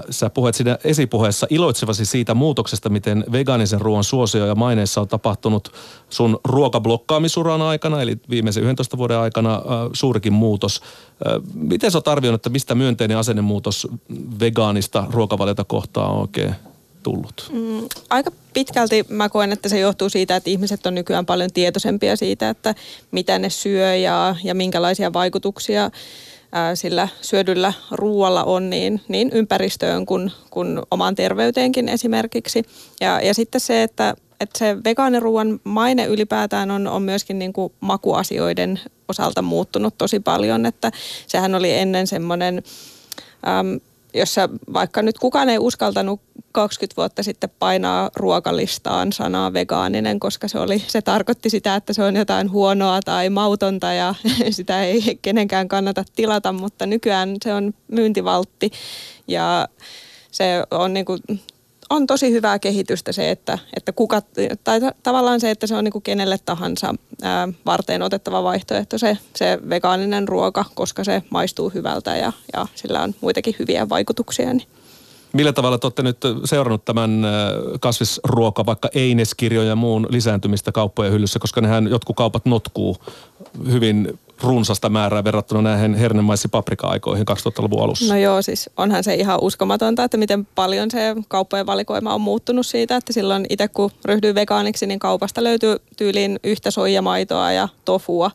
Sä 0.09 0.29
puhuit 0.29 0.55
siinä 0.55 0.77
esipuheessa 0.83 1.47
iloitsevasi 1.49 2.05
siitä 2.05 2.33
muutoksesta, 2.33 2.89
miten 2.89 3.25
vegaanisen 3.31 3.81
ruoan 3.81 4.03
suosio 4.03 4.45
ja 4.45 4.55
maineessa 4.55 5.01
on 5.01 5.07
tapahtunut 5.07 5.73
sun 6.09 6.39
ruokablokkaamisuran 6.43 7.61
aikana, 7.61 8.01
eli 8.01 8.17
viimeisen 8.29 8.63
11 8.63 8.97
vuoden 8.97 9.17
aikana 9.17 9.61
suurikin 9.93 10.33
muutos. 10.33 10.81
Miten 11.53 11.91
sä 11.91 11.97
oot 11.97 12.07
arvioinut, 12.07 12.39
että 12.39 12.49
mistä 12.49 12.75
myönteinen 12.75 13.17
asennemuutos 13.17 13.87
vegaanista 14.39 15.07
ruokavaliota 15.09 15.63
kohtaan 15.63 16.11
on 16.11 16.21
oikein 16.21 16.55
tullut? 17.03 17.51
Mm, 17.53 17.87
aika 18.09 18.31
pitkälti 18.53 19.05
mä 19.09 19.29
koen, 19.29 19.51
että 19.51 19.69
se 19.69 19.79
johtuu 19.79 20.09
siitä, 20.09 20.35
että 20.35 20.49
ihmiset 20.49 20.85
on 20.85 20.95
nykyään 20.95 21.25
paljon 21.25 21.51
tietoisempia 21.53 22.15
siitä, 22.15 22.49
että 22.49 22.75
mitä 23.11 23.39
ne 23.39 23.49
syö 23.49 23.95
ja, 23.95 24.35
ja 24.43 24.55
minkälaisia 24.55 25.13
vaikutuksia 25.13 25.91
sillä 26.73 27.07
syödyllä 27.21 27.73
ruoalla 27.91 28.43
on 28.43 28.69
niin, 28.69 29.01
niin 29.07 29.29
ympäristöön 29.33 30.05
kuin, 30.05 30.31
kuin 30.49 30.81
omaan 30.91 31.15
terveyteenkin 31.15 31.89
esimerkiksi. 31.89 32.63
Ja, 33.01 33.21
ja 33.21 33.33
sitten 33.33 33.61
se, 33.61 33.83
että, 33.83 34.15
että 34.39 34.59
se 34.59 34.77
vegaaniruuan 34.83 35.59
maine 35.63 36.05
ylipäätään 36.05 36.71
on, 36.71 36.87
on 36.87 37.01
myöskin 37.01 37.39
niin 37.39 37.53
kuin 37.53 37.73
makuasioiden 37.79 38.79
osalta 39.07 39.41
muuttunut 39.41 39.97
tosi 39.97 40.19
paljon, 40.19 40.65
että 40.65 40.91
sehän 41.27 41.55
oli 41.55 41.73
ennen 41.73 42.07
semmoinen 42.07 42.63
äm, 43.47 43.79
jossa 44.13 44.49
vaikka 44.73 45.01
nyt 45.01 45.19
kukaan 45.19 45.49
ei 45.49 45.57
uskaltanut 45.57 46.21
20 46.55 46.95
vuotta 46.97 47.23
sitten 47.23 47.49
painaa 47.59 48.09
ruokalistaan 48.15 49.13
sanaa 49.13 49.53
vegaaninen, 49.53 50.19
koska 50.19 50.47
se, 50.47 50.59
oli, 50.59 50.83
se 50.87 51.01
tarkoitti 51.01 51.49
sitä, 51.49 51.75
että 51.75 51.93
se 51.93 52.03
on 52.03 52.15
jotain 52.15 52.51
huonoa 52.51 52.99
tai 53.05 53.29
mautonta 53.29 53.93
ja 53.93 54.15
sitä 54.49 54.83
ei 54.83 55.19
kenenkään 55.21 55.67
kannata 55.67 56.03
tilata, 56.15 56.51
mutta 56.51 56.85
nykyään 56.85 57.35
se 57.43 57.53
on 57.53 57.73
myyntivaltti 57.87 58.71
ja 59.27 59.67
se 60.31 60.63
on 60.71 60.93
niin 60.93 61.05
kuin 61.05 61.19
on 61.89 62.07
tosi 62.07 62.31
hyvää 62.31 62.59
kehitystä 62.59 63.11
se, 63.11 63.31
että, 63.31 63.59
että 63.77 63.91
kuka, 63.91 64.21
tai 64.63 64.79
tavallaan 65.03 65.39
se, 65.39 65.51
että 65.51 65.67
se 65.67 65.75
on 65.75 65.83
niin 65.83 65.91
kuin 65.91 66.01
kenelle 66.03 66.37
tahansa 66.45 66.95
ää, 67.21 67.47
varteen 67.65 68.01
otettava 68.01 68.43
vaihtoehto 68.43 68.97
se, 68.97 69.17
se 69.35 69.59
vegaaninen 69.69 70.27
ruoka, 70.27 70.65
koska 70.75 71.03
se 71.03 71.23
maistuu 71.29 71.69
hyvältä 71.69 72.17
ja, 72.17 72.33
ja 72.53 72.67
sillä 72.75 73.01
on 73.01 73.15
muitakin 73.21 73.55
hyviä 73.59 73.89
vaikutuksia. 73.89 74.53
Niin. 74.53 74.67
Millä 75.35 75.53
tavalla 75.53 75.77
te 75.77 75.87
olette 75.87 76.03
nyt 76.03 76.17
seurannut 76.45 76.85
tämän 76.85 77.25
kasvisruoka, 77.79 78.65
vaikka 78.65 78.89
eineskirjoja 78.93 79.69
ja 79.69 79.75
muun 79.75 80.07
lisääntymistä 80.09 80.71
kauppojen 80.71 81.13
hyllyssä, 81.13 81.39
koska 81.39 81.61
nehän 81.61 81.87
jotkut 81.87 82.15
kaupat 82.15 82.45
notkuu 82.45 82.97
hyvin 83.71 84.19
runsasta 84.43 84.89
määrää 84.89 85.23
verrattuna 85.23 85.61
näihin 85.61 85.93
hernemaisi 85.93 86.47
paprika-aikoihin 86.47 87.25
2000-luvun 87.31 87.83
alussa. 87.83 88.13
No 88.13 88.19
joo, 88.19 88.41
siis 88.41 88.69
onhan 88.77 89.03
se 89.03 89.13
ihan 89.13 89.39
uskomatonta, 89.41 90.03
että 90.03 90.17
miten 90.17 90.45
paljon 90.45 90.91
se 90.91 91.15
kauppojen 91.27 91.65
valikoima 91.65 92.13
on 92.13 92.21
muuttunut 92.21 92.65
siitä, 92.65 92.95
että 92.95 93.13
silloin 93.13 93.45
itse 93.49 93.67
kun 93.67 93.91
ryhdyin 94.05 94.35
vegaaniksi, 94.35 94.85
niin 94.85 94.99
kaupasta 94.99 95.43
löytyy 95.43 95.75
tyyliin 95.97 96.39
yhtä 96.43 96.71
soijamaitoa 96.71 97.51
ja 97.51 97.67
tofua 97.85 98.31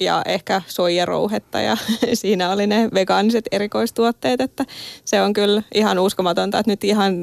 ja 0.00 0.22
ehkä 0.26 0.62
soijarouhetta 0.66 1.60
ja 1.60 1.76
siinä 2.14 2.50
oli 2.52 2.66
ne 2.66 2.88
vegaaniset 2.94 3.44
erikoistuotteet, 3.52 4.40
että 4.40 4.64
se 5.04 5.22
on 5.22 5.32
kyllä 5.32 5.62
ihan 5.74 5.98
uskomatonta, 5.98 6.58
että 6.58 6.72
nyt 6.72 6.84
ihan 6.84 7.14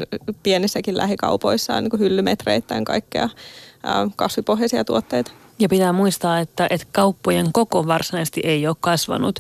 pienissäkin 0.43 0.97
lähikaupoissa 0.97 1.75
on 1.75 1.83
niin 1.83 1.99
hyllymetreittäin 1.99 2.85
kaikkea 2.85 3.29
kasvipohjaisia 4.15 4.85
tuotteita. 4.85 5.31
Ja 5.59 5.69
pitää 5.69 5.93
muistaa, 5.93 6.39
että, 6.39 6.67
että 6.69 6.87
kauppojen 6.91 7.49
koko 7.53 7.87
varsinaisesti 7.87 8.41
ei 8.43 8.67
ole 8.67 8.75
kasvanut. 8.79 9.39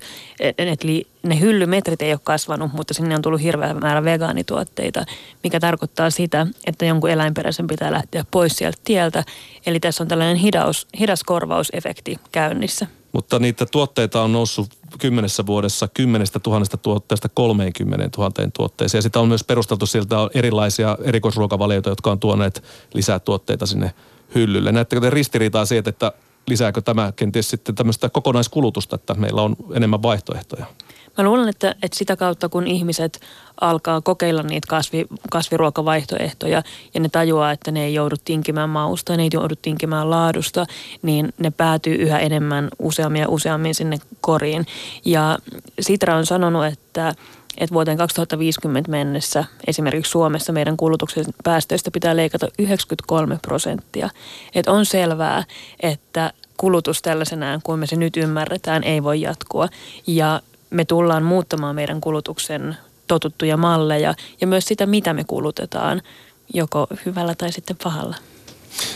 Eli 0.57 1.07
ne 1.23 1.39
hyllymetrit 1.39 2.01
ei 2.01 2.11
ole 2.11 2.19
kasvanut, 2.23 2.73
mutta 2.73 2.93
sinne 2.93 3.15
on 3.15 3.21
tullut 3.21 3.41
hirveä 3.41 3.73
määrä 3.73 4.03
vegaanituotteita, 4.03 5.05
mikä 5.43 5.59
tarkoittaa 5.59 6.09
sitä, 6.09 6.47
että 6.67 6.85
jonkun 6.85 7.09
eläinperäisen 7.09 7.67
pitää 7.67 7.91
lähteä 7.91 8.25
pois 8.31 8.57
sieltä 8.57 8.77
tieltä. 8.83 9.23
Eli 9.65 9.79
tässä 9.79 10.03
on 10.03 10.07
tällainen 10.07 10.37
hidaus, 10.37 10.87
hidas 10.99 11.23
korvausefekti 11.23 12.19
käynnissä. 12.31 12.87
Mutta 13.13 13.39
niitä 13.39 13.65
tuotteita 13.65 14.21
on 14.21 14.33
noussut 14.33 14.69
kymmenessä 14.99 15.45
vuodessa 15.45 15.87
kymmenestä 15.87 16.39
tuhannesta 16.39 16.77
tuotteesta 16.77 17.29
30 17.29 18.09
000 18.17 18.31
tuotteeseen. 18.53 18.97
Ja 18.99 19.01
sitä 19.01 19.19
on 19.19 19.27
myös 19.27 19.43
perusteltu 19.43 19.85
siltä 19.85 20.15
erilaisia 20.33 20.97
erikoisruokavalioita, 21.03 21.89
jotka 21.89 22.11
on 22.11 22.19
tuoneet 22.19 22.63
lisää 22.93 23.19
tuotteita 23.19 23.65
sinne 23.65 23.93
hyllylle. 24.35 24.71
Näettekö 24.71 25.01
te 25.01 25.09
ristiriitaa 25.09 25.65
siitä, 25.65 25.89
että 25.89 26.11
lisääkö 26.47 26.81
tämä 26.81 27.13
kenties 27.15 27.49
sitten 27.49 27.75
tämmöistä 27.75 28.09
kokonaiskulutusta, 28.09 28.95
että 28.95 29.13
meillä 29.13 29.41
on 29.41 29.55
enemmän 29.73 30.01
vaihtoehtoja? 30.01 30.65
Mä 31.17 31.23
luulen, 31.23 31.49
että, 31.49 31.75
että 31.81 31.97
sitä 31.97 32.15
kautta 32.15 32.49
kun 32.49 32.67
ihmiset 32.67 33.19
alkaa 33.61 34.01
kokeilla 34.01 34.43
niitä 34.43 34.67
kasvi, 34.69 35.05
kasviruokavaihtoehtoja 35.31 36.63
ja 36.93 36.99
ne 36.99 37.09
tajuaa, 37.09 37.51
että 37.51 37.71
ne 37.71 37.85
ei 37.85 37.93
joudu 37.93 38.15
tinkimään 38.25 38.69
mausta, 38.69 39.17
ne 39.17 39.23
ei 39.23 39.29
joudu 39.33 39.55
tinkimään 39.61 40.09
laadusta, 40.09 40.65
niin 41.01 41.33
ne 41.37 41.51
päätyy 41.51 41.95
yhä 41.95 42.19
enemmän 42.19 42.69
useammin 42.79 43.21
ja 43.21 43.29
useammin 43.29 43.75
sinne 43.75 43.97
koriin. 44.21 44.65
Ja 45.05 45.37
Sitra 45.79 46.15
on 46.15 46.25
sanonut, 46.25 46.65
että 46.65 47.13
että 47.57 47.73
vuoteen 47.73 47.97
2050 47.97 48.91
mennessä 48.91 49.43
esimerkiksi 49.67 50.09
Suomessa 50.09 50.53
meidän 50.53 50.77
kulutuksen 50.77 51.25
päästöistä 51.43 51.91
pitää 51.91 52.15
leikata 52.15 52.47
93 52.59 53.39
prosenttia. 53.41 54.09
Että 54.55 54.71
on 54.71 54.85
selvää, 54.85 55.43
että 55.79 56.33
kulutus 56.57 57.01
tällaisenään, 57.01 57.61
kuin 57.63 57.79
me 57.79 57.87
se 57.87 57.95
nyt 57.95 58.17
ymmärretään, 58.17 58.83
ei 58.83 59.03
voi 59.03 59.21
jatkua. 59.21 59.67
Ja 60.07 60.41
me 60.69 60.85
tullaan 60.85 61.23
muuttamaan 61.23 61.75
meidän 61.75 62.01
kulutuksen 62.01 62.77
totuttuja 63.07 63.57
malleja 63.57 64.13
ja 64.41 64.47
myös 64.47 64.65
sitä, 64.65 64.85
mitä 64.85 65.13
me 65.13 65.23
kulutetaan, 65.23 66.01
joko 66.53 66.87
hyvällä 67.05 67.35
tai 67.35 67.51
sitten 67.51 67.77
pahalla. 67.83 68.15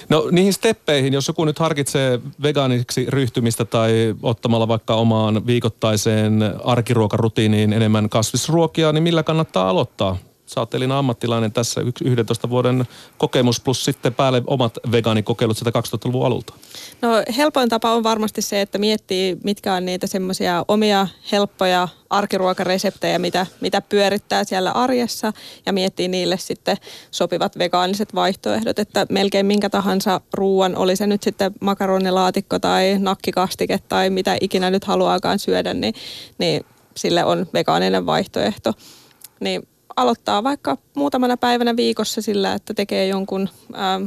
No 0.09 0.27
niihin 0.31 0.53
steppeihin, 0.53 1.13
jos 1.13 1.27
joku 1.27 1.45
nyt 1.45 1.59
harkitsee 1.59 2.19
vegaaniksi 2.41 3.05
ryhtymistä 3.09 3.65
tai 3.65 4.15
ottamalla 4.23 4.67
vaikka 4.67 4.95
omaan 4.95 5.47
viikoittaiseen 5.47 6.39
arkiruokarutiiniin 6.63 7.73
enemmän 7.73 8.09
kasvisruokia, 8.09 8.91
niin 8.91 9.03
millä 9.03 9.23
kannattaa 9.23 9.69
aloittaa? 9.69 10.17
Sä 10.49 10.59
oot 10.59 10.73
ammattilainen 10.97 11.51
tässä 11.51 11.81
11 11.81 12.49
vuoden 12.49 12.85
kokemus 13.17 13.61
plus 13.61 13.85
sitten 13.85 14.13
päälle 14.13 14.43
omat 14.47 14.77
vegaanikokeilut 14.91 15.57
sitä 15.57 15.69
2000-luvun 15.69 16.25
alulta. 16.25 16.53
No 17.01 17.09
helpoin 17.37 17.69
tapa 17.69 17.91
on 17.91 18.03
varmasti 18.03 18.41
se, 18.41 18.61
että 18.61 18.77
miettii 18.77 19.37
mitkä 19.43 19.73
on 19.73 19.85
niitä 19.85 20.07
semmoisia 20.07 20.65
omia 20.67 21.07
helppoja 21.31 21.87
arkiruokareseptejä, 22.09 23.19
mitä, 23.19 23.45
mitä 23.61 23.81
pyörittää 23.81 24.43
siellä 24.43 24.71
arjessa 24.71 25.33
ja 25.65 25.73
miettii 25.73 26.07
niille 26.07 26.37
sitten 26.37 26.77
sopivat 27.11 27.57
vegaaniset 27.57 28.15
vaihtoehdot, 28.15 28.79
että 28.79 29.05
melkein 29.09 29.45
minkä 29.45 29.69
tahansa 29.69 30.21
ruoan, 30.33 30.75
oli 30.75 30.95
se 30.95 31.07
nyt 31.07 31.23
sitten 31.23 31.51
makaronilaatikko 31.61 32.59
tai 32.59 32.95
nakkikastike 32.99 33.79
tai 33.89 34.09
mitä 34.09 34.37
ikinä 34.41 34.69
nyt 34.69 34.83
haluaakaan 34.83 35.39
syödä, 35.39 35.73
niin, 35.73 35.93
niin 36.37 36.65
sille 36.97 37.23
on 37.23 37.47
vegaaninen 37.53 38.05
vaihtoehto. 38.05 38.73
Niin 39.39 39.67
aloittaa 40.01 40.43
vaikka 40.43 40.77
muutamana 40.95 41.37
päivänä 41.37 41.75
viikossa 41.75 42.21
sillä, 42.21 42.53
että 42.53 42.73
tekee 42.73 43.07
jonkun 43.07 43.49
ää, 43.73 44.01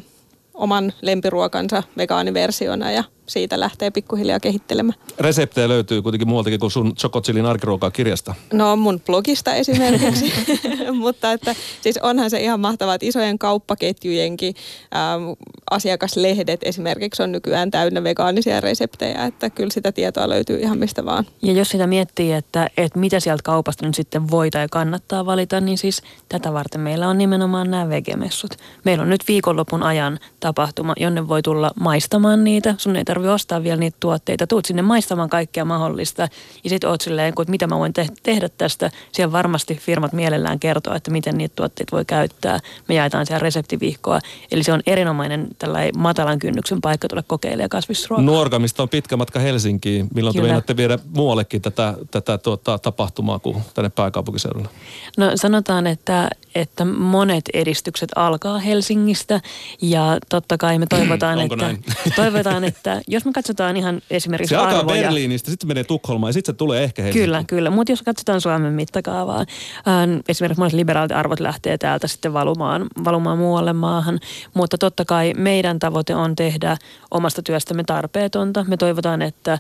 oman 0.55 0.93
lempiruokansa 1.03 1.83
vegaaniversiona 1.97 2.91
ja 2.91 3.05
siitä 3.27 3.61
lähtee 3.61 3.91
pikkuhiljaa 3.91 4.41
kehittelemään. 4.41 4.99
Reseptejä 5.19 5.69
löytyy 5.69 6.03
kuitenkin 6.03 6.29
muualtakin 6.29 6.61
kuin 6.61 6.71
sun 6.71 6.95
Chocochilin 6.95 7.47
arkiruokaa 7.47 7.91
kirjasta. 7.91 8.35
No 8.53 8.77
mun 8.77 9.01
blogista 9.01 9.55
esimerkiksi, 9.55 10.33
mutta 11.03 11.33
että 11.33 11.55
siis 11.81 11.99
onhan 11.99 12.31
se 12.31 12.41
ihan 12.41 12.61
mahtavaa, 12.61 12.95
että 12.95 13.07
isojen 13.07 13.39
kauppaketjujenkin 13.39 14.55
ähm, 14.95 15.23
asiakaslehdet 15.71 16.61
esimerkiksi 16.63 17.23
on 17.23 17.33
nykyään 17.33 17.71
täynnä 17.71 18.05
vegaanisia 18.05 18.61
reseptejä, 18.61 19.25
että 19.25 19.51
kyllä 19.51 19.71
sitä 19.71 19.93
tietoa 19.93 20.29
löytyy 20.29 20.59
ihan 20.59 20.79
mistä 20.79 21.05
vaan. 21.05 21.27
Ja 21.43 21.53
jos 21.53 21.69
sitä 21.69 21.87
miettii, 21.87 22.33
että, 22.33 22.69
että 22.77 22.99
mitä 22.99 23.21
sieltä 23.21 23.43
kaupasta 23.43 23.87
nyt 23.87 23.95
sitten 23.95 24.31
voi 24.31 24.51
tai 24.51 24.67
kannattaa 24.71 25.27
valita, 25.27 25.61
niin 25.61 25.79
siis 25.79 26.03
tätä 26.29 26.53
varten 26.53 26.81
meillä 26.81 27.09
on 27.09 27.19
nimenomaan 27.19 27.71
nämä 27.71 27.89
vegemessut. 27.89 28.57
Meillä 28.85 29.03
on 29.03 29.11
nyt 29.11 29.29
viikonlopun 29.29 29.83
ajan 29.83 30.19
tapahtuma, 30.41 30.95
jonne 30.97 31.29
voi 31.29 31.43
tulla 31.43 31.71
maistamaan 31.81 32.45
niitä. 32.45 32.75
Sun 32.79 32.97
ei 32.97 33.05
tarvitse 33.15 33.33
ostaa 33.33 33.63
vielä 33.63 33.77
niitä 33.77 33.97
tuotteita. 34.01 34.47
Tuut 34.47 34.65
sinne 34.65 34.83
maistamaan 34.83 35.29
kaikkea 35.31 35.65
mahdollista 35.65 36.29
ja 36.65 36.71
sitten 36.71 36.91
oot 36.91 37.01
silleen, 37.01 37.29
että 37.29 37.51
mitä 37.51 37.67
mä 37.67 37.79
voin 37.79 37.93
te- 37.93 38.09
tehdä 38.23 38.49
tästä. 38.59 38.91
Siellä 39.13 39.33
varmasti 39.33 39.75
firmat 39.75 40.13
mielellään 40.13 40.59
kertoo, 40.59 40.95
että 40.95 41.11
miten 41.11 41.39
niitä 41.39 41.57
tuotteita 41.57 41.97
voi 41.97 42.05
käyttää. 42.05 42.61
Me 42.89 42.95
jaetaan 42.95 43.27
siellä 43.27 43.43
reseptivihkoa. 43.43 44.21
Eli 44.53 44.63
se 44.63 44.73
on 44.73 44.83
erinomainen 44.87 45.49
tällainen 45.59 45.99
matalan 45.99 46.39
kynnyksen 46.39 46.81
paikka 46.81 47.09
tulla 47.09 47.23
kokeilemaan 47.23 47.69
kasvisruokaa. 47.69 48.25
Nuorgamista 48.25 48.83
on 48.83 48.89
pitkä 48.89 49.17
matka 49.17 49.41
Helsinkiin. 49.41 50.09
Milloin 50.15 50.35
te 50.35 50.39
Kyllä. 50.39 50.49
meinaatte 50.49 50.77
viedä 50.77 50.99
muuallekin 51.17 51.63
tätä, 51.63 51.95
tätä 52.11 52.39
tuota, 52.39 52.79
tapahtumaa 52.79 53.39
kuin 53.39 53.57
tänne 53.75 53.91
pääkaupunkiseudulle? 53.91 54.69
No 55.17 55.33
sanotaan, 55.35 55.87
että, 55.87 56.31
että 56.55 56.85
monet 56.85 57.45
edistykset 57.55 58.11
alkaa 58.17 58.59
Helsingistä 58.59 59.41
ja 59.83 60.19
totta 60.29 60.59
kai 60.59 60.79
me 60.79 60.87
toivotaan, 60.87 61.41
että, 61.41 61.57
näin? 61.57 61.85
toivotaan, 62.17 62.65
että 62.65 63.02
jos 63.09 63.25
me 63.25 63.33
katsotaan 63.33 63.77
ihan 63.77 64.03
esimerkiksi 64.11 64.55
Se 64.55 64.57
alkaa 64.57 64.79
arvoja. 64.79 65.03
Berliinistä, 65.03 65.51
sitten 65.51 65.69
menee 65.69 65.85
Tukholmaan 65.85 66.29
ja 66.29 66.33
sitten 66.33 66.55
se 66.55 66.57
tulee 66.57 66.85
ehkä 66.85 67.03
Helsinkiin. 67.03 67.25
Kyllä, 67.25 67.45
kyllä. 67.47 67.71
Mutta 67.71 67.93
jos 67.93 68.03
katsotaan 68.03 68.41
Suomen 68.41 68.73
mittakaavaa, 68.73 69.39
ähm, 69.39 70.19
esimerkiksi 70.29 70.61
monet 70.61 70.73
liberaalit 70.73 71.13
arvot 71.13 71.41
lähtee 71.41 71.79
täältä 71.79 72.07
sitten 72.07 72.33
valumaan, 72.33 72.87
valumaan 73.05 73.39
muualle 73.39 73.73
maahan. 73.73 74.21
Mutta 74.55 74.79
totta 74.79 75.05
kai 75.05 75.33
meidän 75.37 75.79
tavoite 75.79 76.15
on 76.15 76.37
tehdä 76.37 76.77
omasta 77.11 77.43
työstämme 77.43 77.85
tarpeetonta. 77.85 78.65
Me 78.69 78.77
toivotaan, 78.77 79.23
että 79.23 79.59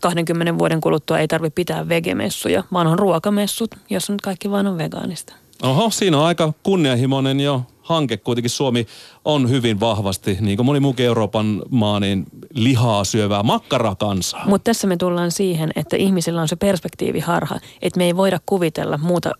20 0.00 0.58
vuoden 0.58 0.80
kuluttua 0.80 1.18
ei 1.18 1.28
tarvitse 1.28 1.54
pitää 1.54 1.88
vegemessuja, 1.88 2.64
vaan 2.72 2.86
on 2.86 2.98
ruokamessut, 2.98 3.74
jossa 3.90 4.12
nyt 4.12 4.20
kaikki 4.20 4.50
vaan 4.50 4.66
on 4.66 4.78
vegaanista. 4.78 5.34
Oho, 5.62 5.90
siinä 5.90 6.18
on 6.18 6.24
aika 6.24 6.52
kunnianhimoinen 6.62 7.40
jo 7.40 7.62
hanke. 7.82 8.16
Kuitenkin 8.16 8.50
Suomi 8.50 8.86
on 9.24 9.50
hyvin 9.50 9.80
vahvasti, 9.80 10.38
niin 10.40 10.56
kuin 10.56 10.66
moni 10.66 10.80
muukin 10.80 11.06
Euroopan 11.06 11.62
maa, 11.70 12.00
niin 12.00 12.26
lihaa 12.54 13.04
syövää 13.04 13.42
makkarakansaa. 13.42 14.46
Mutta 14.46 14.64
tässä 14.64 14.86
me 14.86 14.96
tullaan 14.96 15.30
siihen, 15.30 15.70
että 15.76 15.96
ihmisillä 15.96 16.40
on 16.40 16.48
se 16.48 16.56
perspektiiviharha, 16.56 17.60
että 17.82 17.98
me 17.98 18.04
ei 18.04 18.16
voida 18.16 18.40
kuvitella 18.46 18.98
muuta 18.98 19.32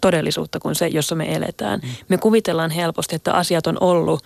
todellisuutta 0.00 0.60
kuin 0.60 0.74
se, 0.74 0.86
jossa 0.86 1.14
me 1.14 1.34
eletään. 1.34 1.80
Me 2.08 2.18
kuvitellaan 2.18 2.70
helposti, 2.70 3.16
että 3.16 3.32
asiat 3.32 3.66
on 3.66 3.76
ollut 3.80 4.24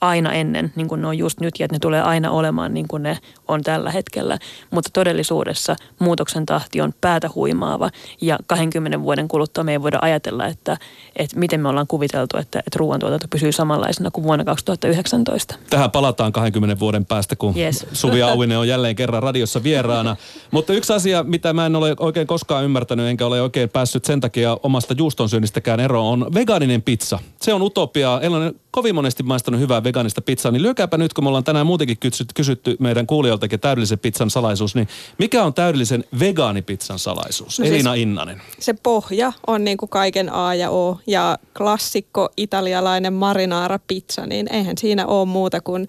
aina 0.00 0.32
ennen, 0.32 0.72
niin 0.76 0.88
kuin 0.88 1.00
ne 1.02 1.06
on 1.06 1.18
just 1.18 1.40
nyt, 1.40 1.54
ja 1.58 1.64
että 1.64 1.74
ne 1.74 1.78
tulee 1.78 2.02
aina 2.02 2.30
olemaan 2.30 2.74
niin 2.74 2.88
kuin 2.88 3.02
ne 3.02 3.18
on 3.48 3.62
tällä 3.62 3.90
hetkellä. 3.90 4.38
Mutta 4.70 4.90
todellisuudessa 4.92 5.76
muutoksen 5.98 6.46
tahti 6.46 6.80
on 6.80 6.94
päätä 7.00 7.30
huimaava, 7.34 7.90
ja 8.20 8.38
20 8.46 9.02
vuoden 9.02 9.28
kuluttua 9.28 9.64
me 9.64 9.72
ei 9.72 9.82
voida 9.82 9.98
ajatella, 10.02 10.46
että, 10.46 10.76
että 11.16 11.38
miten 11.38 11.60
me 11.60 11.68
ollaan 11.68 11.86
kuviteltu, 11.86 12.36
että, 12.36 12.58
että 12.58 12.76
ruoantuotanto 12.76 13.26
pysyy 13.30 13.52
samanlaisena 13.52 14.10
kuin 14.10 14.24
vuonna 14.24 14.44
2019. 14.44 15.54
Tähän 15.70 15.90
palataan 15.90 16.32
20 16.32 16.78
vuoden 16.78 17.06
päästä, 17.06 17.36
kun 17.36 17.54
Yes. 17.56 17.86
Suvi 17.92 18.22
Auvinen 18.22 18.58
on 18.58 18.68
jälleen 18.68 18.96
kerran 18.96 19.22
radiossa 19.22 19.62
vieraana. 19.62 20.16
Mutta 20.50 20.72
yksi 20.72 20.92
asia, 20.92 21.22
mitä 21.22 21.52
mä 21.52 21.66
en 21.66 21.76
ole 21.76 21.96
oikein 22.00 22.26
koskaan 22.26 22.64
ymmärtänyt, 22.64 23.06
enkä 23.06 23.26
ole 23.26 23.42
oikein 23.42 23.68
päässyt 23.68 24.04
sen 24.04 24.20
takia 24.20 24.58
omasta 24.62 24.94
juustonsyönnistäkään 24.98 25.80
eroon, 25.80 26.22
on 26.22 26.34
vegaaninen 26.34 26.82
pizza. 26.82 27.18
Se 27.40 27.54
on 27.54 27.62
utopiaa. 27.62 28.20
En 28.20 28.32
kovin 28.78 28.94
monesti 28.94 29.22
maistanut 29.22 29.60
hyvää 29.60 29.84
vegaanista 29.84 30.22
pizzaa, 30.22 30.52
niin 30.52 30.62
lyökääpä 30.62 30.96
nyt, 30.98 31.14
kun 31.14 31.24
me 31.24 31.28
ollaan 31.28 31.44
tänään 31.44 31.66
muutenkin 31.66 31.98
kysytty, 31.98 32.32
kysytty 32.34 32.76
meidän 32.78 33.06
kuulijoiltakin 33.06 33.60
täydellisen 33.60 33.98
pizzan 33.98 34.30
salaisuus, 34.30 34.74
niin 34.74 34.88
mikä 35.18 35.44
on 35.44 35.54
täydellisen 35.54 36.04
vegaanipizzan 36.20 36.98
salaisuus? 36.98 37.58
No 37.58 37.62
siis- 37.64 37.74
Elina 37.74 37.94
Innanen. 37.94 38.42
Se 38.58 38.74
pohja 38.82 39.32
on 39.46 39.64
niin 39.64 39.76
kuin 39.76 39.88
kaiken 39.88 40.32
A 40.32 40.54
ja 40.54 40.70
O 40.70 40.98
ja 41.06 41.38
klassikko 41.56 42.28
italialainen 42.36 43.12
marinaara 43.12 43.78
pizza, 43.86 44.26
niin 44.26 44.54
eihän 44.54 44.78
siinä 44.78 45.06
ole 45.06 45.28
muuta 45.28 45.60
kuin 45.60 45.88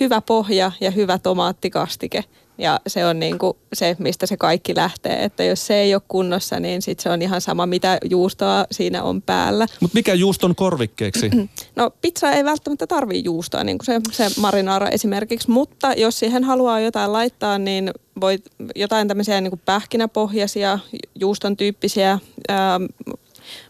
hyvä 0.00 0.20
pohja 0.20 0.72
ja 0.80 0.90
hyvä 0.90 1.18
tomaattikastike. 1.18 2.24
Ja 2.58 2.80
se 2.86 3.06
on 3.06 3.18
niin 3.18 3.38
kuin 3.38 3.56
se, 3.72 3.96
mistä 3.98 4.26
se 4.26 4.36
kaikki 4.36 4.76
lähtee. 4.76 5.24
Että 5.24 5.44
jos 5.44 5.66
se 5.66 5.74
ei 5.74 5.94
ole 5.94 6.02
kunnossa, 6.08 6.60
niin 6.60 6.82
sit 6.82 7.00
se 7.00 7.10
on 7.10 7.22
ihan 7.22 7.40
sama, 7.40 7.66
mitä 7.66 7.98
juustoa 8.10 8.64
siinä 8.70 9.02
on 9.02 9.22
päällä. 9.22 9.66
Mutta 9.80 9.94
mikä 9.94 10.14
juuston 10.14 10.54
korvikkeeksi? 10.54 11.30
No 11.76 11.90
pizza 12.00 12.30
ei 12.30 12.44
välttämättä 12.44 12.86
tarvii 12.86 13.24
juustoa, 13.24 13.64
niin 13.64 13.78
kuin 13.78 13.86
se, 13.86 14.00
se 14.12 14.40
marinaara 14.40 14.88
esimerkiksi, 14.88 15.50
mutta 15.50 15.92
jos 15.92 16.18
siihen 16.18 16.44
haluaa 16.44 16.80
jotain 16.80 17.12
laittaa, 17.12 17.58
niin 17.58 17.90
voi 18.20 18.38
jotain 18.74 19.08
tämmöisiä 19.08 19.40
niin 19.40 19.50
kuin 19.50 19.60
pähkinäpohjaisia, 19.64 20.78
juuston 21.20 21.56
tyyppisiä 21.56 22.18
ää, 22.48 22.80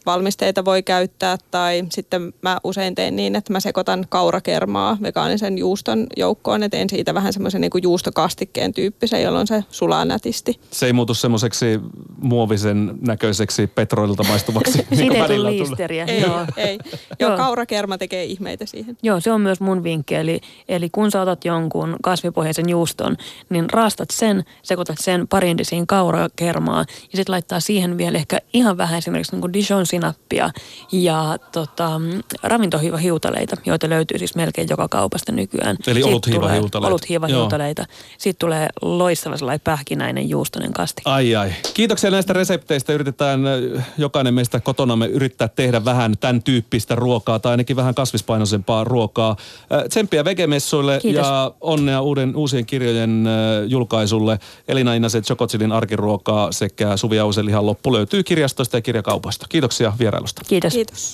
valmisteita 0.06 0.64
voi 0.64 0.82
käyttää 0.82 1.36
tai 1.50 1.84
sitten 1.90 2.32
mä 2.42 2.58
usein 2.64 2.94
teen 2.94 3.16
niin, 3.16 3.36
että 3.36 3.52
mä 3.52 3.60
sekoitan 3.60 4.06
kaurakermaa 4.08 4.98
vegaanisen 5.02 5.58
juuston 5.58 6.06
joukkoon 6.16 6.62
ja 6.62 6.68
teen 6.68 6.90
siitä 6.90 7.14
vähän 7.14 7.32
semmoisen 7.32 7.60
niin 7.60 7.70
juustokastikkeen 7.82 8.74
tyyppisen, 8.74 9.22
jolloin 9.22 9.46
se 9.46 9.64
sulaa 9.70 10.04
nätisti. 10.04 10.60
Se 10.70 10.86
ei 10.86 10.92
muutu 10.92 11.14
semmoiseksi 11.14 11.80
muovisen 12.22 12.94
näköiseksi 13.06 13.66
petroilta 13.66 14.22
maistuvaksi. 14.22 14.78
niin 14.90 14.98
Siitä 14.98 15.14
ei 15.14 15.36
tule 15.36 15.50
liisteriä. 15.50 16.04
Ei, 16.04 16.20
Joo. 16.20 16.46
ei. 16.56 16.78
Joo, 17.20 17.30
Joo. 17.30 17.36
kaurakerma 17.36 17.98
tekee 17.98 18.24
ihmeitä 18.24 18.66
siihen. 18.66 18.96
Joo, 19.02 19.20
se 19.20 19.32
on 19.32 19.40
myös 19.40 19.60
mun 19.60 19.82
vinkki. 19.82 20.14
Eli, 20.14 20.40
eli 20.68 20.90
kun 20.90 21.10
sä 21.10 21.22
otat 21.22 21.44
jonkun 21.44 21.96
kasvipohjaisen 22.02 22.68
juuston, 22.68 23.16
niin 23.50 23.70
raastat 23.70 24.10
sen, 24.10 24.44
sekoitat 24.62 24.96
sen 25.00 25.28
parin 25.28 25.58
desiin 25.58 25.86
kaurakermaa 25.86 26.84
ja 27.12 27.16
sitten 27.16 27.32
laittaa 27.32 27.60
siihen 27.60 27.98
vielä 27.98 28.18
ehkä 28.18 28.40
ihan 28.52 28.76
vähän 28.76 28.98
esimerkiksi 28.98 29.32
niin 29.32 29.40
kuin 29.40 29.52
Dijon-sinappia 29.96 30.50
ja 30.92 31.36
tota, 31.52 32.00
ravintohiivahiutaleita, 32.42 33.56
joita 33.66 33.88
löytyy 33.88 34.18
siis 34.18 34.34
melkein 34.34 34.68
joka 34.70 34.88
kaupasta 34.88 35.32
nykyään. 35.32 35.76
Eli 35.86 36.02
oluthiivahiutaleita. 36.02 36.88
Oluthiivahiutaleita. 36.88 37.84
Siitä 38.18 38.38
tulee 38.38 38.68
loistava 38.82 39.36
sellainen 39.36 39.60
pähkinäinen 39.64 40.28
juustonen 40.28 40.72
kasti. 40.72 41.02
Ai 41.04 41.36
ai. 41.36 41.52
Kiitoksia 41.74 42.10
näistä 42.10 42.32
resepteistä. 42.32 42.92
Yritetään 42.92 43.46
äh, 43.46 43.86
jokainen 43.98 44.34
meistä 44.34 44.60
kotonamme 44.60 45.06
yrittää 45.06 45.48
tehdä 45.48 45.84
vähän 45.84 46.14
tämän 46.20 46.42
tyyppistä 46.42 46.94
ruokaa 46.94 47.38
tai 47.38 47.50
ainakin 47.50 47.76
vähän 47.76 47.94
kasvispainoisempaa 47.94 48.84
ruokaa. 48.84 49.36
Äh, 49.72 49.84
Tsemppiä 49.88 50.24
vegemessuille 50.24 50.98
Kiitos. 51.02 51.26
ja 51.26 51.52
onnea 51.60 52.00
uuden, 52.00 52.36
uusien 52.36 52.66
kirjojen 52.66 53.26
äh, 53.26 53.32
julkaisulle. 53.68 54.38
Elina 54.68 54.94
Innasen 54.94 55.22
Chokotsilin 55.22 55.72
arkiruokaa 55.72 56.52
sekä 56.52 56.96
Suvi 56.96 57.18
Ausen 57.18 57.46
lihan 57.46 57.66
loppu 57.66 57.92
löytyy 57.92 58.22
kirjastosta 58.22 58.76
ja 58.76 58.80
kirjakaupasta. 58.80 59.46
Kiitoksia 59.86 59.98
vierailusta. 59.98 60.42
Kiitos. 60.48 60.72
Kiitos. 60.72 61.04